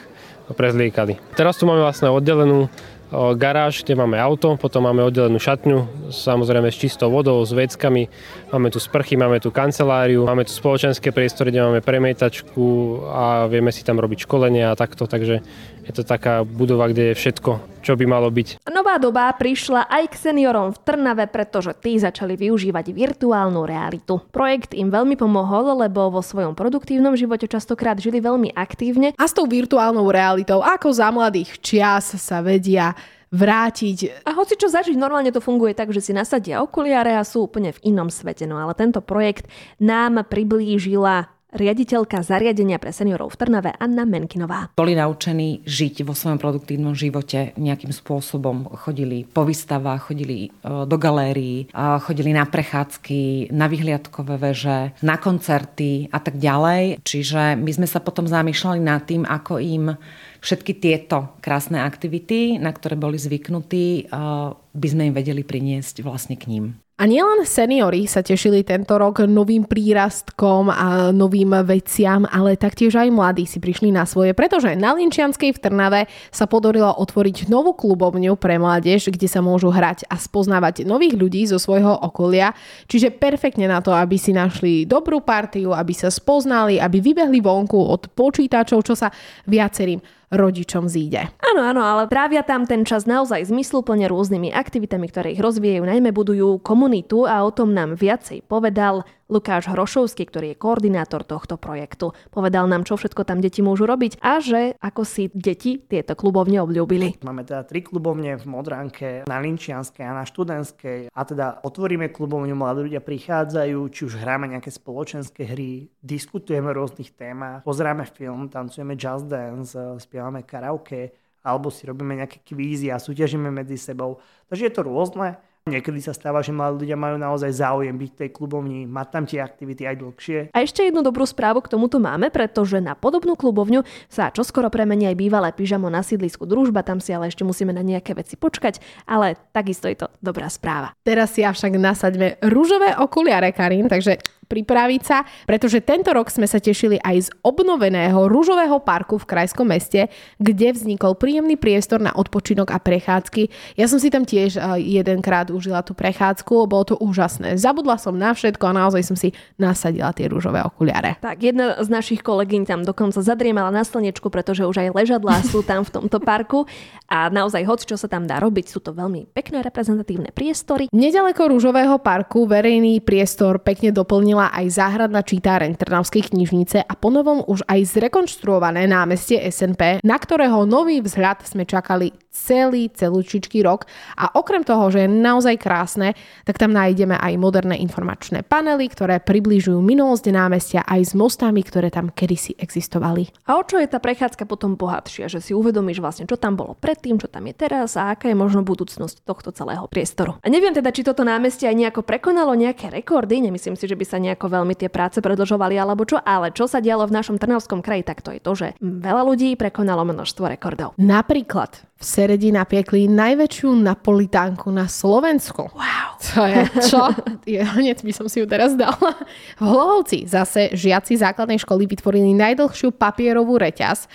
prezliekali. 0.53 1.17
Teraz 1.33 1.57
tu 1.57 1.65
máme 1.65 1.81
vlastne 1.81 2.13
oddelenú 2.13 2.69
garáž, 3.11 3.83
kde 3.83 3.95
máme 3.95 4.19
auto, 4.19 4.59
potom 4.59 4.83
máme 4.83 4.99
oddelenú 5.07 5.39
šatňu, 5.39 6.11
samozrejme 6.11 6.67
s 6.67 6.77
čistou 6.77 7.07
vodou, 7.07 7.39
s 7.39 7.55
veckami, 7.55 8.11
máme 8.51 8.67
tu 8.67 8.79
sprchy, 8.83 9.15
máme 9.15 9.39
tu 9.39 9.51
kanceláriu, 9.51 10.27
máme 10.27 10.43
tu 10.43 10.51
spoločenské 10.51 11.15
priestory, 11.15 11.55
kde 11.55 11.63
máme 11.63 11.81
premietačku 11.81 12.99
a 13.07 13.47
vieme 13.47 13.71
si 13.71 13.87
tam 13.87 14.03
robiť 14.03 14.27
školenia 14.27 14.75
a 14.75 14.79
takto, 14.79 15.07
takže 15.07 15.39
je 15.87 15.93
to 15.95 16.03
taká 16.03 16.43
budova, 16.43 16.91
kde 16.91 17.11
je 17.11 17.19
všetko, 17.19 17.79
čo 17.79 17.95
by 17.95 18.03
malo 18.03 18.27
byť. 18.27 18.67
Nová 18.67 18.99
doba 18.99 19.31
prišla 19.31 19.87
aj 19.87 20.03
k 20.11 20.15
seniorom 20.19 20.75
v 20.75 20.81
Trnave, 20.83 21.25
pretože 21.31 21.71
tí 21.79 21.95
začali 21.95 22.35
využívať 22.35 22.91
virtuálnu 22.91 23.63
realitu. 23.63 24.19
Projekt 24.35 24.75
im 24.75 24.91
veľmi 24.91 25.15
pomohol, 25.15 25.79
lebo 25.87 26.11
vo 26.11 26.19
svojom 26.19 26.59
produktívnom 26.59 27.15
živote 27.15 27.47
častokrát 27.47 27.95
žili 27.95 28.19
veľmi 28.19 28.51
aktívne. 28.51 29.15
A 29.15 29.23
s 29.23 29.33
tou 29.33 29.47
virtuálnou 29.47 30.11
realitou, 30.11 30.59
ako 30.59 30.91
za 30.91 31.07
mladých 31.07 31.55
čias 31.63 32.19
sa 32.19 32.43
vedia 32.43 32.91
vrátiť. 33.31 34.23
A 34.23 34.31
hoci 34.35 34.55
čo 34.55 34.71
zažiť, 34.71 34.95
normálne 34.95 35.35
to 35.35 35.43
funguje 35.43 35.75
tak, 35.75 35.91
že 35.91 35.99
si 35.99 36.11
nasadia 36.15 36.63
okuliare 36.63 37.15
a 37.15 37.27
sú 37.27 37.47
úplne 37.47 37.75
v 37.75 37.91
inom 37.91 38.07
svete. 38.07 38.47
No 38.47 38.59
ale 38.59 38.71
tento 38.75 39.03
projekt 39.03 39.51
nám 39.83 40.23
priblížila 40.27 41.36
riaditeľka 41.55 42.19
zariadenia 42.19 42.75
pre 42.75 42.91
seniorov 42.91 43.31
v 43.31 43.39
Trnave 43.39 43.71
Anna 43.79 44.03
Menkinová. 44.03 44.75
Boli 44.75 44.97
naučení 44.97 45.63
žiť 45.63 46.03
vo 46.03 46.11
svojom 46.11 46.35
produktívnom 46.35 46.91
živote 46.91 47.55
nejakým 47.55 47.95
spôsobom. 47.95 48.67
Chodili 48.75 49.23
po 49.23 49.47
výstavách, 49.47 50.11
chodili 50.11 50.47
e, 50.47 50.49
do 50.83 50.97
galérií, 50.99 51.71
chodili 52.03 52.35
na 52.35 52.43
prechádzky, 52.43 53.51
na 53.55 53.71
vyhliadkové 53.71 54.35
veže, 54.35 54.91
na 54.99 55.15
koncerty 55.15 56.11
a 56.11 56.19
tak 56.19 56.35
ďalej. 56.35 56.99
Čiže 57.03 57.55
my 57.55 57.71
sme 57.71 57.87
sa 57.87 58.03
potom 58.03 58.27
zamýšľali 58.27 58.79
nad 58.83 59.07
tým, 59.07 59.23
ako 59.23 59.63
im 59.63 59.95
všetky 60.43 60.77
tieto 60.77 61.37
krásne 61.41 61.81
aktivity, 61.81 62.61
na 62.61 62.69
ktoré 62.75 62.99
boli 62.99 63.15
zvyknutí, 63.15 63.85
e, 63.87 64.23
by 64.53 64.87
sme 64.87 65.09
im 65.09 65.13
vedeli 65.15 65.41
priniesť 65.47 66.03
vlastne 66.03 66.35
k 66.35 66.51
ním. 66.51 66.86
A 66.97 67.05
nielen 67.05 67.45
seniory 67.45 68.09
sa 68.09 68.25
tešili 68.25 68.65
tento 68.65 68.97
rok 68.97 69.21
novým 69.29 69.69
prírastkom 69.69 70.73
a 70.73 71.13
novým 71.13 71.53
veciam, 71.61 72.25
ale 72.25 72.57
taktiež 72.57 72.97
aj 72.97 73.13
mladí 73.13 73.45
si 73.45 73.61
prišli 73.61 73.93
na 73.93 74.01
svoje, 74.09 74.33
pretože 74.33 74.73
na 74.73 74.97
Linčianskej 74.97 75.53
v 75.53 75.61
Trnave 75.61 76.01
sa 76.33 76.49
podarilo 76.49 76.89
otvoriť 76.89 77.53
novú 77.53 77.77
klubovňu 77.77 78.33
pre 78.41 78.57
mládež, 78.57 79.13
kde 79.13 79.29
sa 79.29 79.45
môžu 79.45 79.69
hrať 79.69 80.09
a 80.09 80.17
spoznávať 80.17 80.89
nových 80.89 81.13
ľudí 81.13 81.45
zo 81.45 81.61
svojho 81.61 82.01
okolia. 82.01 82.57
Čiže 82.89 83.13
perfektne 83.13 83.69
na 83.69 83.77
to, 83.77 83.93
aby 83.93 84.17
si 84.17 84.33
našli 84.33 84.89
dobrú 84.89 85.21
partiu, 85.21 85.77
aby 85.77 85.93
sa 85.93 86.09
spoznali, 86.09 86.81
aby 86.81 86.97
vybehli 86.97 87.45
vonku 87.45 87.77
od 87.77 88.09
počítačov, 88.09 88.81
čo 88.81 88.97
sa 88.97 89.13
viacerým 89.45 90.16
rodičom 90.27 90.91
zíde. 90.91 91.31
Áno, 91.39 91.61
áno, 91.63 91.81
ale 91.83 92.11
trávia 92.11 92.43
tam 92.43 92.67
ten 92.67 92.83
čas 92.83 93.07
naozaj 93.07 93.47
zmysluplne 93.47 94.11
rôznymi 94.11 94.51
aktivitami, 94.51 95.07
ktoré 95.07 95.27
ich 95.35 95.41
rozvíjajú, 95.43 95.87
najmä 95.87 96.11
budujú 96.11 96.59
komunitu 96.59 97.23
a 97.23 97.47
o 97.47 97.51
tom 97.51 97.71
nám 97.71 97.95
viacej 97.95 98.43
povedal 98.43 99.07
Lukáš 99.27 99.67
Hrošovský, 99.67 100.23
ktorý 100.23 100.55
je 100.55 100.57
koordinátor 100.59 101.27
tohto 101.27 101.59
projektu. 101.59 102.15
Povedal 102.31 102.63
nám, 102.71 102.87
čo 102.87 102.95
všetko 102.95 103.27
tam 103.27 103.43
deti 103.43 103.59
môžu 103.59 103.83
robiť 103.83 104.23
a 104.23 104.39
že 104.39 104.79
ako 104.79 105.03
si 105.03 105.27
deti 105.35 105.83
tieto 105.83 106.15
klubovne 106.15 106.63
obľúbili. 106.63 107.19
Máme 107.27 107.43
teda 107.43 107.67
tri 107.67 107.83
klubovne 107.83 108.39
v 108.39 108.45
Modranke, 108.47 109.27
na 109.27 109.43
Linčianskej 109.43 110.07
a 110.07 110.15
na 110.15 110.23
Študentskej 110.23 111.11
a 111.11 111.21
teda 111.27 111.59
otvoríme 111.59 112.07
klubovňu, 112.15 112.55
mladí 112.55 112.87
ľudia 112.87 113.03
prichádzajú, 113.03 113.79
či 113.91 114.01
už 114.07 114.15
hráme 114.15 114.47
nejaké 114.47 114.71
spoločenské 114.71 115.43
hry, 115.43 115.91
diskutujeme 115.99 116.71
o 116.71 116.77
rôznych 116.79 117.11
témach, 117.11 117.67
pozeráme 117.67 118.07
film, 118.07 118.47
tancujeme 118.47 118.95
jazz 118.95 119.27
dance, 119.27 119.75
spievame 119.99 120.47
karaoke, 120.47 121.11
alebo 121.43 121.67
si 121.67 121.83
robíme 121.83 122.15
nejaké 122.15 122.43
kvízy 122.47 122.91
a 122.91 122.99
súťažíme 122.99 123.51
medzi 123.51 123.75
sebou. 123.75 124.23
Takže 124.47 124.71
je 124.71 124.73
to 124.73 124.87
rôzne. 124.87 125.35
Niekedy 125.67 125.99
sa 125.99 126.15
stáva, 126.15 126.39
že 126.39 126.55
mladí 126.55 126.87
ľudia 126.87 126.95
majú 126.95 127.19
naozaj 127.19 127.51
záujem 127.51 127.91
byť 127.91 128.09
v 128.15 128.19
tej 128.23 128.29
klubovni, 128.31 128.87
mať 128.87 129.07
tam 129.11 129.23
tie 129.27 129.39
aktivity 129.43 129.83
aj 129.83 129.95
dlhšie. 129.99 130.39
A 130.55 130.63
ešte 130.63 130.87
jednu 130.87 131.03
dobrú 131.03 131.27
správu 131.27 131.59
k 131.59 131.71
tomuto 131.75 131.99
máme, 131.99 132.31
pretože 132.31 132.79
na 132.79 132.95
podobnú 132.95 133.35
klubovňu 133.35 133.83
sa 134.07 134.31
čoskoro 134.31 134.71
premení 134.71 135.11
aj 135.11 135.19
bývalé 135.19 135.49
pyžamo 135.51 135.91
na 135.91 136.01
sídlisku 136.01 136.47
družba, 136.47 136.87
tam 136.87 137.03
si 137.03 137.11
ale 137.11 137.27
ešte 137.27 137.43
musíme 137.43 137.75
na 137.75 137.83
nejaké 137.83 138.15
veci 138.15 138.39
počkať, 138.39 138.79
ale 139.03 139.35
takisto 139.51 139.91
je 139.91 139.99
to 139.99 140.07
dobrá 140.23 140.47
správa. 140.47 140.95
Teraz 141.03 141.35
si 141.35 141.43
avšak 141.43 141.75
nasaďme 141.75 142.39
rúžové 142.47 142.95
okuliare, 142.95 143.51
Karin, 143.51 143.91
takže 143.91 144.36
pripraviť 144.47 145.01
sa, 145.03 145.27
pretože 145.45 145.83
tento 145.83 146.09
rok 146.15 146.31
sme 146.31 146.47
sa 146.47 146.57
tešili 146.57 146.97
aj 147.03 147.27
z 147.27 147.29
obnoveného 147.43 148.31
rúžového 148.31 148.79
parku 148.81 149.19
v 149.19 149.27
krajskom 149.27 149.67
meste, 149.67 150.07
kde 150.39 150.73
vznikol 150.73 151.19
príjemný 151.19 151.59
priestor 151.59 151.99
na 151.99 152.15
odpočinok 152.15 152.71
a 152.71 152.79
prechádzky. 152.79 153.75
Ja 153.75 153.91
som 153.91 153.99
si 153.99 154.07
tam 154.07 154.23
tiež 154.23 154.55
eh, 154.55 154.63
jedenkrát 154.79 155.51
užila 155.51 155.83
tú 155.83 155.91
prechádzku, 155.91 156.65
bolo 156.65 156.83
to 156.87 156.95
úžasné. 156.97 157.59
Zabudla 157.59 157.99
som 157.99 158.15
na 158.15 158.31
všetko 158.31 158.63
a 158.71 158.77
naozaj 158.87 159.03
som 159.03 159.19
si 159.19 159.35
nasadila 159.59 160.15
tie 160.15 160.31
rúžové 160.31 160.63
okuliare. 160.63 161.19
Tak, 161.19 161.43
jedna 161.43 161.75
z 161.83 161.87
našich 161.91 162.23
kolegyň 162.23 162.63
tam 162.63 162.81
dokonca 162.87 163.19
zadriemala 163.19 163.69
na 163.69 163.83
slnečku, 163.83 164.31
pretože 164.31 164.63
už 164.63 164.87
aj 164.87 164.95
ležadlá 164.95 165.43
sú 165.43 165.61
tam 165.61 165.83
v 165.83 165.91
tomto 165.91 166.23
parku 166.23 166.63
a 167.11 167.27
naozaj 167.27 167.67
hoď 167.67 167.79
čo 167.83 167.95
sa 167.99 168.07
tam 168.07 168.23
dá 168.23 168.39
robiť, 168.39 168.71
sú 168.71 168.79
to 168.79 168.95
veľmi 168.95 169.27
pekné 169.35 169.59
reprezentatívne 169.59 170.31
priestory. 170.31 170.87
Nedaleko 170.95 171.51
rúžového 171.51 171.99
parku 171.99 172.47
verejný 172.47 173.03
priestor 173.03 173.59
pekne 173.59 173.91
doplnil 173.91 174.36
zmenila 174.37 174.53
aj 174.53 174.67
záhradná 174.69 175.21
čítáreň 175.25 175.73
Trnavskej 175.73 176.29
knižnice 176.29 176.85
a 176.85 176.93
ponovom 176.93 177.41
už 177.49 177.65
aj 177.65 177.97
zrekonštruované 177.97 178.85
námestie 178.85 179.41
SNP, 179.49 180.05
na 180.05 180.13
ktorého 180.13 180.61
nový 180.69 181.01
vzhľad 181.01 181.41
sme 181.41 181.65
čakali 181.65 182.13
celý, 182.37 182.93
celúčičký 182.93 183.65
rok. 183.65 183.89
A 184.13 184.29
okrem 184.37 184.61
toho, 184.61 184.93
že 184.93 185.05
je 185.05 185.09
naozaj 185.09 185.57
krásne, 185.57 186.13
tak 186.45 186.61
tam 186.61 186.69
nájdeme 186.69 187.17
aj 187.17 187.33
moderné 187.41 187.81
informačné 187.81 188.45
panely, 188.45 188.85
ktoré 188.93 189.17
približujú 189.17 189.81
minulosť 189.81 190.29
námestia 190.29 190.81
aj 190.85 191.01
s 191.01 191.13
mostami, 191.17 191.65
ktoré 191.65 191.89
tam 191.89 192.13
kedysi 192.13 192.53
existovali. 192.61 193.33
A 193.49 193.57
o 193.57 193.65
čo 193.65 193.81
je 193.81 193.89
tá 193.89 193.97
prechádzka 193.97 194.45
potom 194.45 194.77
bohatšia? 194.77 195.25
Že 195.25 195.39
si 195.41 195.51
uvedomíš 195.57 195.97
vlastne, 195.97 196.29
čo 196.29 196.37
tam 196.37 196.53
bolo 196.53 196.77
predtým, 196.77 197.17
čo 197.17 197.25
tam 197.25 197.49
je 197.49 197.55
teraz 197.57 197.97
a 197.97 198.13
aká 198.13 198.29
je 198.29 198.37
možno 198.37 198.61
budúcnosť 198.61 199.25
tohto 199.25 199.49
celého 199.49 199.89
priestoru. 199.89 200.37
A 200.43 200.47
neviem 200.47 200.75
teda, 200.75 200.93
či 200.93 201.01
toto 201.01 201.25
námestie 201.25 201.65
aj 201.65 201.75
nejako 201.75 202.01
prekonalo 202.05 202.53
nejaké 202.53 202.93
rekordy, 202.93 203.41
nemyslím 203.41 203.73
si, 203.73 203.89
že 203.89 203.97
by 203.97 204.05
sa 204.05 204.21
nejako 204.21 204.51
veľmi 204.51 204.77
tie 204.77 204.91
práce 204.91 205.17
predlžovali 205.23 205.79
alebo 205.79 206.05
čo, 206.05 206.21
ale 206.21 206.53
čo 206.53 206.69
sa 206.69 206.83
dialo 206.83 207.07
v 207.07 207.15
našom 207.15 207.39
Trnavskom 207.41 207.81
kraji, 207.81 208.03
tak 208.03 208.21
to 208.21 208.35
je 208.35 208.41
to, 208.43 208.51
že 208.53 208.67
veľa 208.81 209.23
ľudí 209.25 209.55
prekonalo 209.55 210.03
množstvo 210.03 210.45
rekordov. 210.51 210.93
Napríklad 210.99 211.87
v 211.97 212.03
Seredi 212.05 212.53
napiekli 212.53 213.09
najväčšiu 213.09 213.73
napolitánku 213.73 214.69
na 214.69 214.85
Slovensku. 214.85 215.65
Wow. 215.73 216.09
To 216.33 216.45
je 216.45 216.61
čo? 216.85 217.03
Je, 217.57 217.57
hneď 217.57 218.05
by 218.05 218.13
som 218.13 218.29
si 218.29 218.37
ju 218.37 218.45
teraz 218.45 218.77
dala. 218.77 219.17
V 219.57 219.63
Hlohovci 219.65 220.29
zase 220.29 220.69
žiaci 220.77 221.17
základnej 221.17 221.57
školy 221.57 221.89
vytvorili 221.89 222.37
najdlhšiu 222.37 222.93
papierovú 222.93 223.57
reťaz 223.57 224.05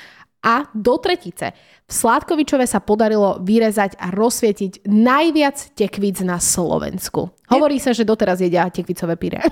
a 0.42 0.66
do 0.74 0.98
tretice. 0.98 1.54
V 1.86 1.92
Sládkovičove 1.92 2.64
sa 2.64 2.80
podarilo 2.80 3.38
vyrezať 3.44 4.00
a 4.00 4.10
rozsvietiť 4.10 4.88
najviac 4.88 5.76
tekvíc 5.76 6.24
na 6.24 6.40
Slovensku. 6.40 7.30
Hovorí 7.52 7.76
sa, 7.76 7.92
že 7.92 8.08
doteraz 8.08 8.40
jedia 8.40 8.64
tekvicové 8.72 9.20
pyré. 9.20 9.44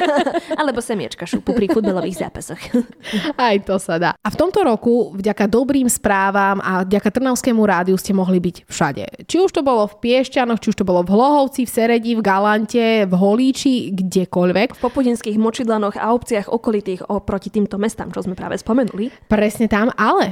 Alebo 0.60 0.80
semiečka 0.80 1.28
šupu 1.28 1.52
pri 1.52 1.68
futbalových 1.68 2.24
zápasoch. 2.24 2.56
Aj 3.36 3.56
to 3.60 3.76
sa 3.76 4.00
dá. 4.00 4.10
A 4.24 4.28
v 4.32 4.40
tomto 4.40 4.64
roku 4.64 5.12
vďaka 5.12 5.44
dobrým 5.52 5.84
správam 5.84 6.64
a 6.64 6.80
vďaka 6.88 7.12
Trnavskému 7.12 7.60
rádiu 7.60 8.00
ste 8.00 8.16
mohli 8.16 8.40
byť 8.40 8.56
všade. 8.64 9.04
Či 9.28 9.36
už 9.44 9.52
to 9.52 9.60
bolo 9.60 9.84
v 9.84 10.00
Piešťanoch, 10.00 10.64
či 10.64 10.72
už 10.72 10.80
to 10.80 10.88
bolo 10.88 11.04
v 11.04 11.12
Hlohovci, 11.12 11.68
v 11.68 11.72
Seredi, 11.76 12.12
v 12.16 12.24
Galante, 12.24 13.04
v 13.04 13.12
Holíči, 13.12 13.92
kdekoľvek. 13.92 14.80
V 14.80 14.80
popudinských 14.80 15.36
močidlanoch 15.36 16.00
a 16.00 16.16
obciach 16.16 16.48
okolitých 16.48 17.12
oproti 17.12 17.52
týmto 17.52 17.76
mestám, 17.76 18.08
čo 18.16 18.24
sme 18.24 18.32
práve 18.32 18.56
spomenuli. 18.56 19.12
Presne 19.28 19.68
tam, 19.68 19.92
ale 20.00 20.31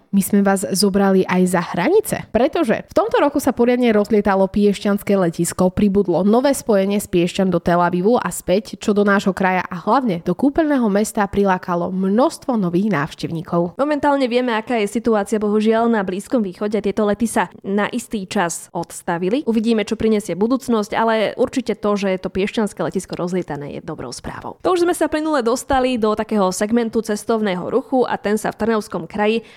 my 0.11 0.19
sme 0.19 0.43
vás 0.43 0.67
zobrali 0.75 1.23
aj 1.23 1.41
za 1.47 1.63
hranice. 1.71 2.27
Pretože 2.35 2.83
v 2.83 2.93
tomto 2.93 3.23
roku 3.23 3.39
sa 3.39 3.55
poriadne 3.55 3.95
rozlietalo 3.95 4.43
Piešťanské 4.51 5.15
letisko, 5.15 5.71
pribudlo 5.71 6.27
nové 6.27 6.51
spojenie 6.51 6.99
z 6.99 7.07
Piešťan 7.07 7.47
do 7.47 7.63
Tel 7.63 7.79
Avivu 7.79 8.19
a 8.19 8.27
späť, 8.27 8.75
čo 8.75 8.91
do 8.91 9.07
nášho 9.07 9.31
kraja 9.31 9.63
a 9.71 9.79
hlavne 9.79 10.19
do 10.27 10.35
kúpeľného 10.35 10.83
mesta 10.91 11.23
prilákalo 11.23 11.95
množstvo 11.95 12.59
nových 12.59 12.91
návštevníkov. 12.91 13.79
Momentálne 13.79 14.27
vieme, 14.27 14.51
aká 14.51 14.83
je 14.83 14.91
situácia 14.91 15.39
bohužiaľ 15.39 15.87
na 15.87 16.03
Blízkom 16.03 16.43
východe. 16.43 16.75
Tieto 16.83 17.07
lety 17.07 17.31
sa 17.31 17.47
na 17.63 17.87
istý 17.87 18.27
čas 18.27 18.67
odstavili. 18.75 19.47
Uvidíme, 19.47 19.87
čo 19.87 19.95
prinesie 19.95 20.35
budúcnosť, 20.35 20.91
ale 20.91 21.31
určite 21.39 21.79
to, 21.79 21.95
že 21.95 22.19
to 22.19 22.27
Piešťanské 22.27 22.83
letisko 22.83 23.15
rozlietané 23.15 23.79
je 23.79 23.81
dobrou 23.81 24.11
správou. 24.11 24.59
To 24.59 24.75
už 24.75 24.83
sme 24.83 24.91
sa 24.91 25.07
plynule 25.07 25.39
dostali 25.39 25.95
do 25.95 26.11
takého 26.19 26.51
segmentu 26.51 26.99
cestovného 26.99 27.63
ruchu 27.71 28.03
a 28.03 28.19
ten 28.19 28.35
sa 28.35 28.51
v 28.51 28.59
Trnavskom 28.59 29.07
kraji 29.07 29.47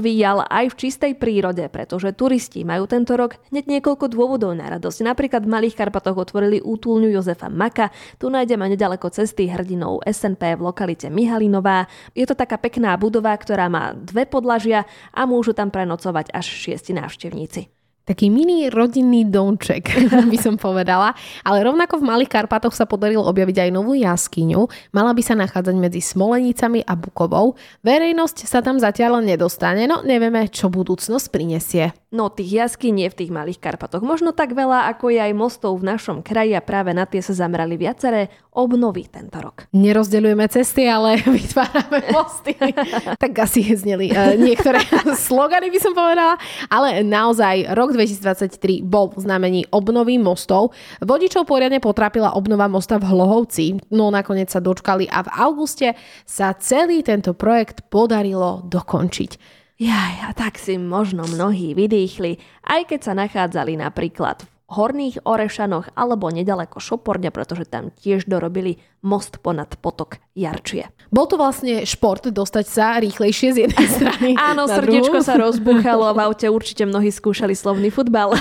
rozvíjal 0.00 0.48
aj 0.48 0.72
v 0.72 0.78
čistej 0.80 1.12
prírode, 1.20 1.68
pretože 1.68 2.16
turisti 2.16 2.64
majú 2.64 2.88
tento 2.88 3.20
rok 3.20 3.36
hneď 3.52 3.68
niekoľko 3.68 4.08
dôvodov 4.08 4.56
na 4.56 4.72
radosť. 4.72 5.04
Napríklad 5.04 5.44
v 5.44 5.52
Malých 5.52 5.76
Karpatoch 5.76 6.16
otvorili 6.16 6.56
útulňu 6.64 7.12
Jozefa 7.12 7.52
Maka, 7.52 7.92
tu 8.16 8.32
nájdeme 8.32 8.64
nedaleko 8.72 9.12
cesty 9.12 9.52
hrdinou 9.52 10.00
SNP 10.00 10.56
v 10.56 10.64
lokalite 10.64 11.12
Mihalinová. 11.12 11.84
Je 12.16 12.24
to 12.24 12.32
taká 12.32 12.56
pekná 12.56 12.96
budova, 12.96 13.36
ktorá 13.36 13.68
má 13.68 13.92
dve 13.92 14.24
podlažia 14.24 14.88
a 15.12 15.28
môžu 15.28 15.52
tam 15.52 15.68
prenocovať 15.68 16.32
až 16.32 16.48
šiesti 16.48 16.96
návštevníci 16.96 17.79
taký 18.10 18.26
mini 18.26 18.66
rodinný 18.66 19.22
domček, 19.22 19.86
by 20.34 20.38
som 20.42 20.58
povedala. 20.58 21.14
Ale 21.46 21.62
rovnako 21.62 22.02
v 22.02 22.08
Malých 22.10 22.34
Karpatoch 22.34 22.74
sa 22.74 22.82
podarilo 22.82 23.22
objaviť 23.22 23.62
aj 23.62 23.70
novú 23.70 23.94
jaskyňu. 23.94 24.90
Mala 24.90 25.14
by 25.14 25.22
sa 25.22 25.38
nachádzať 25.38 25.78
medzi 25.78 26.02
Smolenicami 26.02 26.82
a 26.82 26.98
Bukovou. 26.98 27.54
Verejnosť 27.86 28.50
sa 28.50 28.58
tam 28.66 28.82
zatiaľ 28.82 29.22
nedostane, 29.22 29.86
no 29.86 30.02
nevieme, 30.02 30.50
čo 30.50 30.66
budúcnosť 30.66 31.26
prinesie. 31.30 31.94
No 32.10 32.26
tých 32.26 32.66
jaskyň 32.66 33.06
je 33.06 33.08
v 33.14 33.18
tých 33.22 33.30
Malých 33.30 33.62
Karpatoch 33.62 34.02
možno 34.02 34.34
tak 34.34 34.50
veľa, 34.58 34.90
ako 34.90 35.14
je 35.14 35.22
aj 35.22 35.30
mostov 35.30 35.78
v 35.78 35.94
našom 35.94 36.26
kraji 36.26 36.58
a 36.58 36.64
práve 36.64 36.90
na 36.90 37.06
tie 37.06 37.22
sa 37.22 37.30
zamerali 37.30 37.78
viaceré 37.78 38.26
obnovy 38.50 39.06
tento 39.06 39.38
rok. 39.38 39.70
Nerozdeľujeme 39.70 40.42
cesty, 40.50 40.90
ale 40.90 41.22
vytvárame 41.38 42.10
mosty. 42.10 42.58
tak 43.22 43.32
asi 43.38 43.62
zneli 43.78 44.10
uh, 44.10 44.34
niektoré 44.34 44.82
slogany 45.14 45.70
by 45.70 45.78
som 45.78 45.94
povedala, 45.94 46.34
ale 46.66 47.06
naozaj 47.06 47.70
rok 47.78 47.94
2023 48.00 48.80
bol 48.80 49.12
v 49.12 49.20
znamení 49.20 49.68
obnovy 49.68 50.16
mostov. 50.16 50.72
Vodičov 51.04 51.44
poriadne 51.44 51.84
potrápila 51.84 52.32
obnova 52.32 52.64
mosta 52.64 52.96
v 52.96 53.12
Hlohovci, 53.12 53.92
no 53.92 54.08
nakoniec 54.08 54.48
sa 54.48 54.64
dočkali 54.64 55.04
a 55.04 55.20
v 55.20 55.32
auguste 55.36 55.92
sa 56.24 56.56
celý 56.56 57.04
tento 57.04 57.36
projekt 57.36 57.92
podarilo 57.92 58.64
dokončiť. 58.64 59.60
Jaj, 59.80 60.14
a 60.28 60.30
tak 60.36 60.56
si 60.56 60.76
možno 60.76 61.24
mnohí 61.24 61.72
vydýchli, 61.72 62.36
aj 62.68 62.88
keď 62.88 63.00
sa 63.00 63.12
nachádzali 63.16 63.80
napríklad 63.80 64.44
v 64.44 64.48
Horných 64.70 65.24
Orešanoch 65.24 65.96
alebo 65.96 66.28
nedaleko 66.28 66.78
Šoporňa, 66.80 67.32
pretože 67.32 67.64
tam 67.64 67.88
tiež 67.88 68.28
dorobili 68.28 68.80
most 69.00 69.40
ponad 69.40 69.80
potok 69.80 70.20
Jarčie. 70.36 70.88
Bol 71.10 71.26
to 71.26 71.34
vlastne 71.34 71.82
šport 71.82 72.22
dostať 72.22 72.66
sa 72.70 72.96
rýchlejšie 73.02 73.48
z 73.50 73.58
jednej 73.66 73.88
strany 73.98 74.28
Áno, 74.38 74.70
srdiečko 74.70 75.20
druhú. 75.20 75.26
sa 75.26 75.34
rozbuchalo 75.44 76.06
a 76.06 76.14
v 76.14 76.20
aute 76.30 76.46
určite 76.46 76.86
mnohí 76.86 77.10
skúšali 77.10 77.56
slovný 77.56 77.90
futbal. 77.90 78.36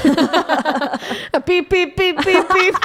pip, 1.48 1.66
pip, 1.66 1.98
pip, 1.98 2.16
pip, 2.22 2.46
pip. 2.46 2.76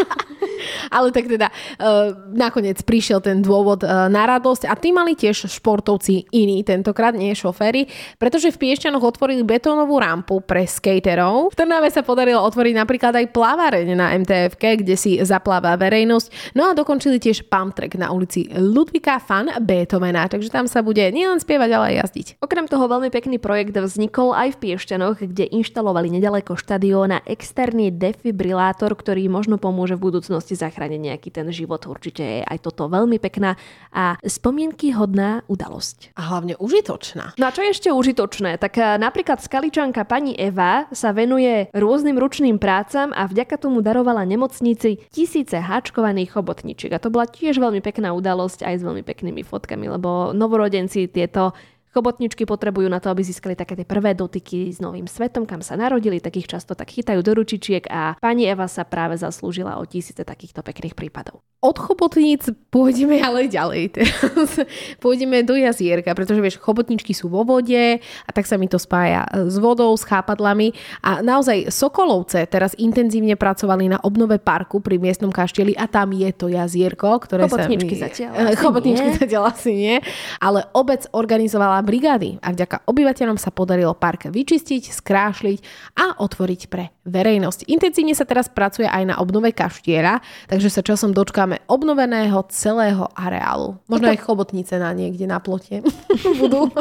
Ale 0.88 1.12
tak 1.12 1.28
teda 1.28 1.50
uh, 1.50 2.14
nakoniec 2.32 2.80
prišiel 2.80 3.20
ten 3.20 3.44
dôvod 3.44 3.84
uh, 3.84 4.08
na 4.08 4.24
radosť 4.24 4.70
a 4.70 4.74
tí 4.78 4.94
mali 4.94 5.12
tiež 5.18 5.50
športovci 5.50 6.32
iní, 6.32 6.64
tentokrát 6.64 7.12
nie 7.12 7.36
šoféry, 7.36 7.90
pretože 8.16 8.54
v 8.54 8.60
Piešťanoch 8.60 9.04
otvorili 9.04 9.44
betónovú 9.44 10.00
rampu 10.00 10.40
pre 10.40 10.64
skaterov. 10.64 11.52
V 11.52 11.58
Trnave 11.58 11.90
sa 11.92 12.00
podarilo 12.00 12.40
otvoriť 12.40 12.74
napríklad 12.76 13.12
aj 13.20 13.26
plávareň 13.36 13.86
na 13.92 14.16
MTFK, 14.16 14.80
kde 14.80 14.94
si 14.96 15.20
zapláva 15.20 15.76
verejnosť. 15.76 16.56
No 16.56 16.70
a 16.70 16.76
dokončili 16.76 17.20
tiež 17.20 17.44
pump 17.48 17.63
track 17.70 17.96
na 17.96 18.10
ulici 18.10 18.50
Ludvika 18.50 19.22
fan 19.22 19.48
Beethovena, 19.62 20.26
takže 20.26 20.50
tam 20.50 20.66
sa 20.66 20.82
bude 20.82 21.00
nielen 21.14 21.38
spievať, 21.38 21.70
ale 21.70 21.84
aj 21.94 21.96
jazdiť. 22.04 22.26
Okrem 22.42 22.66
toho 22.66 22.84
veľmi 22.90 23.08
pekný 23.08 23.38
projekt 23.38 23.78
vznikol 23.78 24.34
aj 24.34 24.58
v 24.58 24.60
Piešťanoch, 24.60 25.22
kde 25.22 25.48
inštalovali 25.54 26.10
nedaleko 26.10 26.58
štadióna 26.58 27.22
externý 27.24 27.94
defibrilátor, 27.94 28.92
ktorý 28.98 29.30
možno 29.30 29.56
pomôže 29.56 29.94
v 29.94 30.10
budúcnosti 30.10 30.58
zachrániť 30.58 31.00
nejaký 31.00 31.28
ten 31.30 31.46
život. 31.54 31.86
Určite 31.86 32.24
je 32.24 32.40
aj 32.42 32.58
toto 32.64 32.90
veľmi 32.90 33.22
pekná 33.22 33.54
a 33.94 34.18
spomienky 34.24 34.90
hodná 34.96 35.46
udalosť. 35.46 36.16
A 36.18 36.34
hlavne 36.34 36.58
užitočná. 36.58 37.36
No 37.38 37.46
a 37.46 37.54
čo 37.54 37.62
je 37.62 37.70
ešte 37.70 37.88
užitočné? 37.92 38.56
Tak 38.58 38.72
eh, 38.80 38.96
napríklad 38.96 39.44
skaličanka 39.44 40.02
pani 40.08 40.32
Eva 40.34 40.88
sa 40.90 41.14
venuje 41.14 41.68
rôznym 41.76 42.16
ručným 42.16 42.56
prácam 42.56 43.12
a 43.12 43.28
vďaka 43.28 43.60
tomu 43.60 43.84
darovala 43.84 44.24
nemocnici 44.24 45.04
tisíce 45.12 45.60
háčkovaných 45.60 46.34
chobotničiek. 46.34 46.90
A 46.94 47.02
to 47.02 47.12
bola 47.12 47.28
tiež 47.28 47.53
veľmi 47.58 47.80
pekná 47.84 48.14
udalosť 48.14 48.62
aj 48.66 48.74
s 48.80 48.86
veľmi 48.86 49.02
peknými 49.02 49.42
fotkami, 49.42 49.90
lebo 49.90 50.30
novorodenci 50.34 51.10
tieto 51.10 51.52
Chobotničky 51.94 52.42
potrebujú 52.42 52.90
na 52.90 52.98
to, 52.98 53.06
aby 53.14 53.22
získali 53.22 53.54
také 53.54 53.78
tie 53.78 53.86
prvé 53.86 54.18
dotyky 54.18 54.66
s 54.66 54.82
novým 54.82 55.06
svetom, 55.06 55.46
kam 55.46 55.62
sa 55.62 55.78
narodili, 55.78 56.18
takých 56.18 56.58
často 56.58 56.74
tak 56.74 56.90
chytajú 56.90 57.22
do 57.22 57.38
ručičiek 57.38 57.86
a 57.86 58.18
pani 58.18 58.50
Eva 58.50 58.66
sa 58.66 58.82
práve 58.82 59.14
zaslúžila 59.14 59.78
o 59.78 59.86
tisíce 59.86 60.26
takýchto 60.26 60.66
pekných 60.66 60.98
prípadov. 60.98 61.46
Od 61.62 61.78
chobotníc 61.78 62.50
pôjdeme 62.74 63.22
ale 63.22 63.46
ďalej. 63.46 63.82
Teraz 63.96 64.58
pôjdeme 64.98 65.46
do 65.46 65.54
jazierka, 65.54 66.10
pretože 66.18 66.42
vieš, 66.42 66.58
chobotničky 66.58 67.14
sú 67.14 67.30
vo 67.30 67.46
vode 67.46 68.02
a 68.02 68.30
tak 68.34 68.50
sa 68.50 68.58
mi 68.58 68.66
to 68.66 68.82
spája 68.82 69.24
s 69.30 69.54
vodou, 69.62 69.94
s 69.94 70.02
chápadlami 70.02 70.74
a 70.98 71.22
naozaj 71.22 71.70
Sokolovce 71.70 72.42
teraz 72.50 72.74
intenzívne 72.74 73.38
pracovali 73.38 73.86
na 73.86 74.02
obnove 74.02 74.42
parku 74.42 74.82
pri 74.82 74.98
miestnom 74.98 75.30
kaštieli 75.30 75.78
a 75.78 75.86
tam 75.86 76.10
je 76.10 76.26
to 76.34 76.50
jazierko, 76.50 77.22
ktoré 77.22 77.46
chobotničky 77.46 77.94
sa... 78.02 78.10
Zatiaľ 78.10 78.34
chobotničky 78.66 79.08
zatiaľ 79.22 79.54
asi 79.54 79.70
nie, 79.78 79.96
ale 80.42 80.66
obec 80.74 81.06
organizovala 81.14 81.83
brigády 81.84 82.40
a 82.40 82.50
vďaka 82.50 82.88
obyvateľom 82.88 83.36
sa 83.36 83.52
podarilo 83.52 83.92
park 83.92 84.32
vyčistiť, 84.32 84.90
skrášliť 84.90 85.58
a 86.00 86.18
otvoriť 86.24 86.62
pre 86.72 86.90
verejnosť. 87.04 87.68
Intenzívne 87.68 88.16
sa 88.16 88.24
teraz 88.24 88.48
pracuje 88.48 88.88
aj 88.88 89.04
na 89.04 89.20
obnove 89.20 89.52
kaštieľa, 89.52 90.24
takže 90.48 90.72
sa 90.72 90.80
časom 90.80 91.12
dočkáme 91.12 91.68
obnoveného 91.68 92.40
celého 92.48 93.04
areálu. 93.12 93.76
Možno 93.92 94.08
aj 94.08 94.24
chobotnice 94.24 94.80
na 94.80 94.96
niekde 94.96 95.28
na 95.28 95.38
plote 95.38 95.84
budú. 96.40 96.72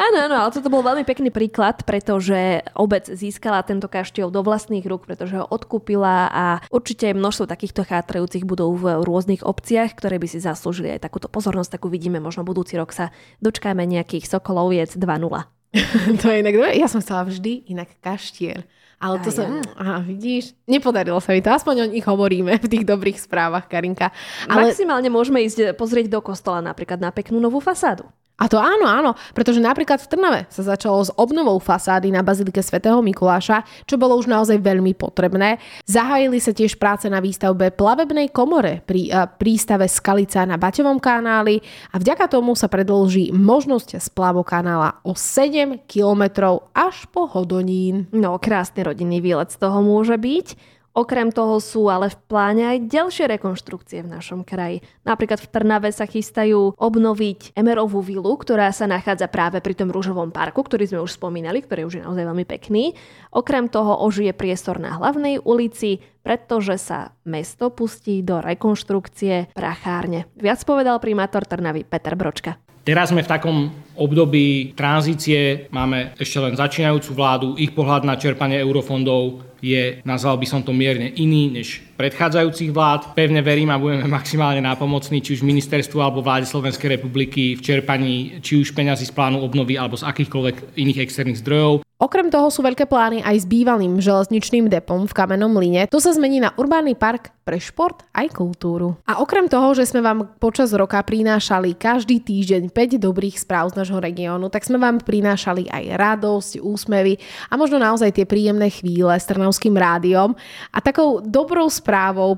áno, 0.00 0.18
áno, 0.26 0.36
ale 0.48 0.50
toto 0.50 0.72
bol 0.72 0.80
veľmi 0.80 1.04
pekný 1.04 1.28
príklad, 1.28 1.84
pretože 1.84 2.64
obec 2.72 3.04
získala 3.04 3.60
tento 3.68 3.86
kaštiel 3.86 4.32
do 4.32 4.40
vlastných 4.40 4.88
rúk, 4.88 5.04
pretože 5.04 5.36
ho 5.36 5.44
odkúpila 5.44 6.32
a 6.32 6.44
určite 6.72 7.12
je 7.12 7.18
množstvo 7.18 7.44
takýchto 7.44 7.84
chátrajúcich 7.84 8.48
budov 8.48 8.80
v 8.80 8.84
rôznych 9.04 9.44
obciach, 9.44 9.92
ktoré 9.92 10.16
by 10.16 10.26
si 10.30 10.40
zaslúžili 10.40 10.96
aj 10.96 11.04
takúto 11.04 11.28
pozornosť, 11.28 11.76
tak 11.76 11.84
uvidíme, 11.84 12.16
možno 12.16 12.48
budúci 12.48 12.80
rok 12.80 12.96
sa 12.96 13.12
dočkáme 13.44 13.84
nejakých 13.84 14.24
sok 14.24 14.45
Sokoloviec 14.46 14.94
2.0. 14.94 15.26
to 16.22 16.30
je 16.30 16.36
inak 16.38 16.54
Ja 16.78 16.86
som 16.86 17.02
chcela 17.02 17.26
vždy 17.26 17.66
inak 17.66 17.98
kaštier. 17.98 18.62
Ale 19.02 19.18
to 19.18 19.34
sa, 19.34 19.42
ja. 19.42 19.58
aha, 19.74 20.06
vidíš, 20.06 20.54
nepodarilo 20.70 21.18
sa 21.18 21.34
mi 21.34 21.42
to. 21.42 21.50
Aspoň 21.50 21.82
o 21.82 21.86
nich 21.90 22.06
hovoríme 22.06 22.54
v 22.62 22.70
tých 22.70 22.86
dobrých 22.86 23.18
správach, 23.18 23.66
Karinka. 23.66 24.14
Ale... 24.46 24.70
Maximálne 24.70 25.10
môžeme 25.10 25.42
ísť 25.42 25.74
pozrieť 25.74 26.14
do 26.14 26.22
kostola 26.22 26.62
napríklad 26.62 27.02
na 27.02 27.10
peknú 27.10 27.42
novú 27.42 27.58
fasádu. 27.58 28.06
A 28.36 28.52
to 28.52 28.60
áno, 28.60 28.84
áno, 28.84 29.16
pretože 29.32 29.64
napríklad 29.64 29.96
v 29.96 30.10
Trnave 30.12 30.40
sa 30.52 30.60
začalo 30.60 31.00
s 31.00 31.08
obnovou 31.16 31.56
fasády 31.56 32.12
na 32.12 32.20
Bazilike 32.20 32.60
svätého 32.60 33.00
Mikuláša, 33.00 33.64
čo 33.88 33.96
bolo 33.96 34.12
už 34.20 34.28
naozaj 34.28 34.60
veľmi 34.60 34.92
potrebné. 34.92 35.56
Zahájili 35.88 36.36
sa 36.36 36.52
tiež 36.52 36.76
práce 36.76 37.08
na 37.08 37.24
výstavbe 37.24 37.72
plavebnej 37.72 38.28
komore 38.28 38.84
pri 38.84 39.08
uh, 39.08 39.24
prístave 39.24 39.88
Skalica 39.88 40.44
na 40.44 40.60
Baťovom 40.60 41.00
kanáli 41.00 41.64
a 41.92 41.96
vďaka 41.96 42.28
tomu 42.28 42.52
sa 42.52 42.68
predlží 42.68 43.32
možnosť 43.32 44.04
splavu 44.04 44.44
kanála 44.44 45.00
o 45.00 45.16
7 45.16 45.88
kilometrov 45.88 46.68
až 46.76 47.08
po 47.08 47.24
Hodonín. 47.24 48.12
No, 48.12 48.36
krásny 48.36 48.84
rodinný 48.84 49.24
výlet 49.24 49.48
z 49.48 49.64
toho 49.64 49.80
môže 49.80 50.12
byť. 50.20 50.75
Okrem 50.96 51.28
toho 51.28 51.60
sú 51.60 51.92
ale 51.92 52.08
v 52.08 52.16
pláne 52.24 52.64
aj 52.72 52.88
ďalšie 52.88 53.28
rekonštrukcie 53.36 54.00
v 54.00 54.16
našom 54.16 54.48
kraji. 54.48 54.80
Napríklad 55.04 55.44
v 55.44 55.50
Trnave 55.52 55.92
sa 55.92 56.08
chystajú 56.08 56.72
obnoviť 56.72 57.52
Emerovú 57.52 58.00
vilu, 58.00 58.32
ktorá 58.32 58.72
sa 58.72 58.88
nachádza 58.88 59.28
práve 59.28 59.60
pri 59.60 59.76
tom 59.76 59.92
rúžovom 59.92 60.32
parku, 60.32 60.64
ktorý 60.64 60.88
sme 60.88 61.04
už 61.04 61.20
spomínali, 61.20 61.60
ktorý 61.60 61.84
už 61.84 62.00
je 62.00 62.02
naozaj 62.08 62.24
veľmi 62.24 62.48
pekný. 62.48 62.96
Okrem 63.28 63.68
toho 63.68 64.00
ožije 64.08 64.32
priestor 64.32 64.80
na 64.80 64.96
hlavnej 64.96 65.36
ulici, 65.44 66.00
pretože 66.24 66.80
sa 66.80 67.12
mesto 67.28 67.68
pustí 67.68 68.24
do 68.24 68.40
rekonštrukcie 68.40 69.52
prachárne. 69.52 70.32
Viac 70.40 70.64
povedal 70.64 70.96
primátor 70.96 71.44
Trnavy 71.44 71.84
Peter 71.84 72.16
Bročka. 72.16 72.56
Teraz 72.86 73.10
sme 73.10 73.26
v 73.26 73.32
takom 73.34 73.56
období 73.98 74.70
tranzície, 74.78 75.66
máme 75.74 76.14
ešte 76.22 76.38
len 76.38 76.54
začínajúcu 76.54 77.10
vládu, 77.18 77.48
ich 77.58 77.74
pohľad 77.74 78.06
na 78.06 78.14
čerpanie 78.14 78.62
eurofondov 78.62 79.42
je, 79.62 80.02
nazval 80.04 80.36
by 80.36 80.46
som 80.46 80.60
to 80.62 80.72
mierne 80.72 81.08
iný 81.08 81.50
než 81.50 81.85
predchádzajúcich 81.96 82.70
vlád. 82.70 83.16
Pevne 83.16 83.40
verím 83.40 83.72
a 83.72 83.80
budeme 83.80 84.04
maximálne 84.06 84.60
nápomocní 84.60 85.24
či 85.24 85.40
už 85.40 85.42
ministerstvu 85.42 85.98
alebo 85.98 86.20
vláde 86.20 86.44
Slovenskej 86.46 87.00
republiky 87.00 87.56
v 87.56 87.64
čerpaní 87.64 88.38
či 88.44 88.60
už 88.60 88.76
peňazí 88.76 89.08
z 89.08 89.16
plánu 89.16 89.40
obnovy 89.40 89.80
alebo 89.80 89.96
z 89.96 90.04
akýchkoľvek 90.04 90.76
iných 90.76 91.02
externých 91.02 91.40
zdrojov. 91.40 91.82
Okrem 91.96 92.28
toho 92.28 92.52
sú 92.52 92.60
veľké 92.60 92.84
plány 92.92 93.24
aj 93.24 93.36
s 93.40 93.46
bývalým 93.48 94.04
železničným 94.04 94.68
depom 94.68 95.08
v 95.08 95.16
Kamenom 95.16 95.48
Mline. 95.56 95.88
To 95.88 95.96
sa 95.96 96.12
zmení 96.12 96.44
na 96.44 96.52
urbánny 96.52 96.92
park 96.92 97.32
pre 97.40 97.56
šport 97.56 98.04
aj 98.12 98.36
kultúru. 98.36 99.00
A 99.08 99.22
okrem 99.24 99.48
toho, 99.48 99.72
že 99.72 99.88
sme 99.88 100.04
vám 100.04 100.28
počas 100.36 100.76
roka 100.76 101.00
prinášali 101.00 101.72
každý 101.72 102.20
týždeň 102.20 102.68
5 102.68 103.00
dobrých 103.00 103.40
správ 103.40 103.72
z 103.72 103.80
nášho 103.80 103.96
regiónu, 104.02 104.52
tak 104.52 104.68
sme 104.68 104.76
vám 104.76 105.00
prinášali 105.00 105.72
aj 105.72 105.84
radosť, 105.96 106.60
úsmevy 106.60 107.16
a 107.48 107.56
možno 107.56 107.80
naozaj 107.80 108.12
tie 108.12 108.26
príjemné 108.28 108.68
chvíle 108.68 109.14
s 109.14 109.24
Trnavským 109.30 109.72
rádiom. 109.72 110.36
A 110.74 110.78
takou 110.84 111.24
dobrou 111.24 111.70
správou 111.70 111.85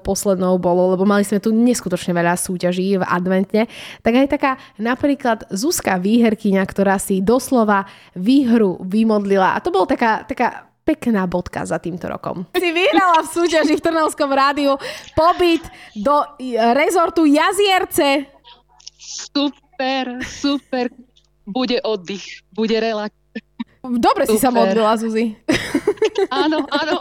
poslednou 0.04 0.61
bolo, 0.61 0.92
lebo 0.92 1.08
mali 1.08 1.24
sme 1.24 1.40
tu 1.40 1.50
neskutočne 1.50 2.12
veľa 2.12 2.37
súťaží 2.37 3.00
v 3.00 3.04
adventne, 3.04 3.66
tak 4.04 4.12
aj 4.14 4.26
taká 4.28 4.52
napríklad 4.76 5.48
Zuzka 5.48 5.96
výherkyňa, 5.96 6.62
ktorá 6.68 7.00
si 7.00 7.24
doslova 7.24 7.88
výhru 8.12 8.76
vymodlila 8.84 9.56
a 9.56 9.62
to 9.64 9.72
bolo 9.72 9.88
taká, 9.88 10.22
taká 10.28 10.68
pekná 10.88 11.28
bodka 11.28 11.68
za 11.68 11.76
týmto 11.76 12.08
rokom. 12.08 12.48
Si 12.56 12.72
vyhrala 12.72 13.20
v 13.20 13.28
súťaži 13.28 13.76
v 13.76 13.84
Trnavskom 13.84 14.32
rádiu 14.32 14.80
pobyt 15.12 15.61
do 15.92 16.16
rezortu 16.72 17.28
Jazierce. 17.28 18.24
Super, 18.96 20.24
super. 20.24 20.88
Bude 21.44 21.80
oddych, 21.84 22.44
bude 22.52 22.76
relax. 22.80 23.17
Dobre 23.96 24.29
Super. 24.29 24.37
si 24.37 24.37
sa 24.37 24.53
modlila, 24.53 24.92
Zuzi. 25.01 25.33
Áno, 26.29 26.66
áno. 26.66 26.98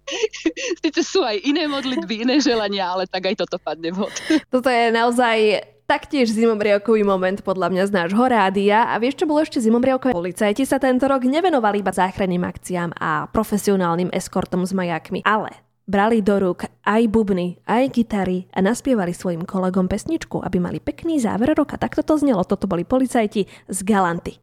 Sice 0.82 1.02
sú 1.04 1.20
aj 1.20 1.44
iné 1.44 1.68
modlitby, 1.68 2.24
iné 2.24 2.40
želania, 2.40 2.88
ale 2.88 3.04
tak 3.04 3.28
aj 3.28 3.44
toto 3.44 3.60
padne 3.60 3.92
vhod. 3.92 4.10
Toto 4.54 4.68
je 4.72 4.90
naozaj 4.90 5.60
Taktiež 5.90 6.30
zimomriavkový 6.30 7.02
moment 7.02 7.42
podľa 7.42 7.66
mňa 7.66 7.84
z 7.90 7.92
nášho 7.98 8.22
rádia. 8.30 8.94
A 8.94 9.02
vieš, 9.02 9.18
čo 9.18 9.26
bolo 9.26 9.42
ešte 9.42 9.58
zimomriavkové? 9.58 10.14
Policajti 10.14 10.62
sa 10.62 10.78
tento 10.78 11.10
rok 11.10 11.26
nevenovali 11.26 11.82
iba 11.82 11.90
záchranným 11.90 12.46
akciám 12.46 12.94
a 12.94 13.26
profesionálnym 13.26 14.14
eskortom 14.14 14.62
s 14.62 14.70
majakmi, 14.70 15.26
ale 15.26 15.50
brali 15.90 16.22
do 16.22 16.38
rúk 16.38 16.70
aj 16.86 17.02
bubny, 17.10 17.58
aj 17.66 17.90
gitary 17.90 18.46
a 18.54 18.62
naspievali 18.62 19.10
svojim 19.10 19.42
kolegom 19.42 19.90
pesničku, 19.90 20.38
aby 20.38 20.62
mali 20.62 20.78
pekný 20.78 21.18
záver 21.18 21.58
roka. 21.58 21.74
Takto 21.74 22.06
to 22.06 22.22
znelo. 22.22 22.46
Toto 22.46 22.70
boli 22.70 22.86
policajti 22.86 23.50
z 23.66 23.78
Galanty. 23.82 24.38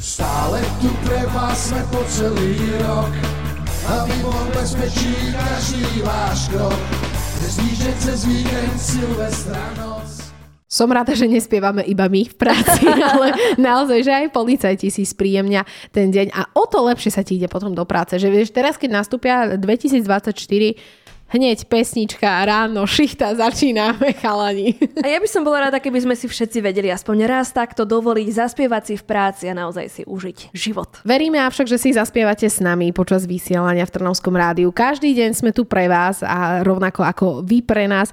Stále 0.00 0.60
tu 0.80 0.90
pre 1.04 1.22
vás 1.32 1.72
sme 1.72 1.82
po 1.92 2.00
celý 2.08 2.56
rok 2.84 3.36
aby 3.86 4.14
bol 4.18 4.46
bezpečí 4.50 5.14
každý 5.30 6.02
váš 6.02 6.50
krok. 6.50 6.74
Zvížek 7.46 7.96
cez 8.02 8.26
víkend, 8.26 8.74
Silvestra 8.74 9.62
noc. 9.78 10.34
Som 10.66 10.90
rada, 10.90 11.14
že 11.14 11.30
nespievame 11.30 11.86
iba 11.86 12.10
my 12.10 12.26
v 12.26 12.34
práci, 12.34 12.82
ale 13.14 13.30
naozaj, 13.54 14.02
že 14.02 14.12
aj 14.12 14.34
policajti 14.34 14.90
si 14.90 15.06
spríjemňa 15.06 15.62
ten 15.94 16.10
deň 16.10 16.34
a 16.34 16.50
o 16.58 16.66
to 16.66 16.82
lepšie 16.82 17.14
sa 17.14 17.22
ti 17.22 17.38
ide 17.38 17.46
potom 17.46 17.70
do 17.70 17.86
práce. 17.86 18.18
Že 18.18 18.28
vieš, 18.34 18.50
teraz 18.50 18.74
keď 18.74 19.06
nastúpia 19.06 19.54
2024, 19.54 20.34
hneď 21.36 21.68
pesnička, 21.68 22.48
ráno, 22.48 22.88
šichta, 22.88 23.36
začíname 23.36 24.16
chalani. 24.16 24.72
A 25.04 25.06
ja 25.06 25.20
by 25.20 25.28
som 25.28 25.44
bola 25.44 25.68
rada, 25.68 25.76
keby 25.76 26.08
sme 26.08 26.16
si 26.16 26.24
všetci 26.24 26.64
vedeli 26.64 26.88
aspoň 26.88 27.28
raz 27.28 27.52
takto 27.52 27.84
dovoliť 27.84 28.28
zaspievať 28.32 28.82
si 28.88 28.94
v 28.96 29.04
práci 29.04 29.44
a 29.52 29.54
naozaj 29.54 29.86
si 29.92 30.02
užiť 30.08 30.56
život. 30.56 31.04
Veríme 31.04 31.44
avšak, 31.44 31.68
že 31.68 31.76
si 31.76 31.92
zaspievate 31.92 32.48
s 32.48 32.64
nami 32.64 32.96
počas 32.96 33.28
vysielania 33.28 33.84
v 33.84 33.94
Trnovskom 34.00 34.32
rádiu. 34.32 34.72
Každý 34.72 35.12
deň 35.12 35.30
sme 35.36 35.52
tu 35.52 35.68
pre 35.68 35.92
vás 35.92 36.24
a 36.24 36.64
rovnako 36.64 37.04
ako 37.04 37.26
vy 37.44 37.60
pre 37.60 37.84
nás. 37.84 38.10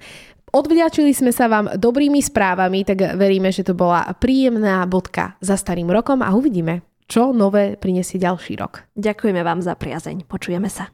Odvďačili 0.53 1.15
sme 1.17 1.33
sa 1.33 1.49
vám 1.49 1.79
dobrými 1.81 2.21
správami, 2.21 2.85
tak 2.85 3.17
veríme, 3.17 3.49
že 3.49 3.65
to 3.65 3.73
bola 3.73 4.05
príjemná 4.19 4.85
bodka 4.85 5.33
za 5.41 5.57
starým 5.57 5.89
rokom 5.89 6.21
a 6.21 6.29
uvidíme, 6.29 6.85
čo 7.09 7.33
nové 7.33 7.73
prinesie 7.73 8.21
ďalší 8.21 8.61
rok. 8.61 8.85
Ďakujeme 8.93 9.41
vám 9.41 9.65
za 9.65 9.73
priazeň. 9.73 10.29
Počujeme 10.29 10.69
sa. 10.69 10.93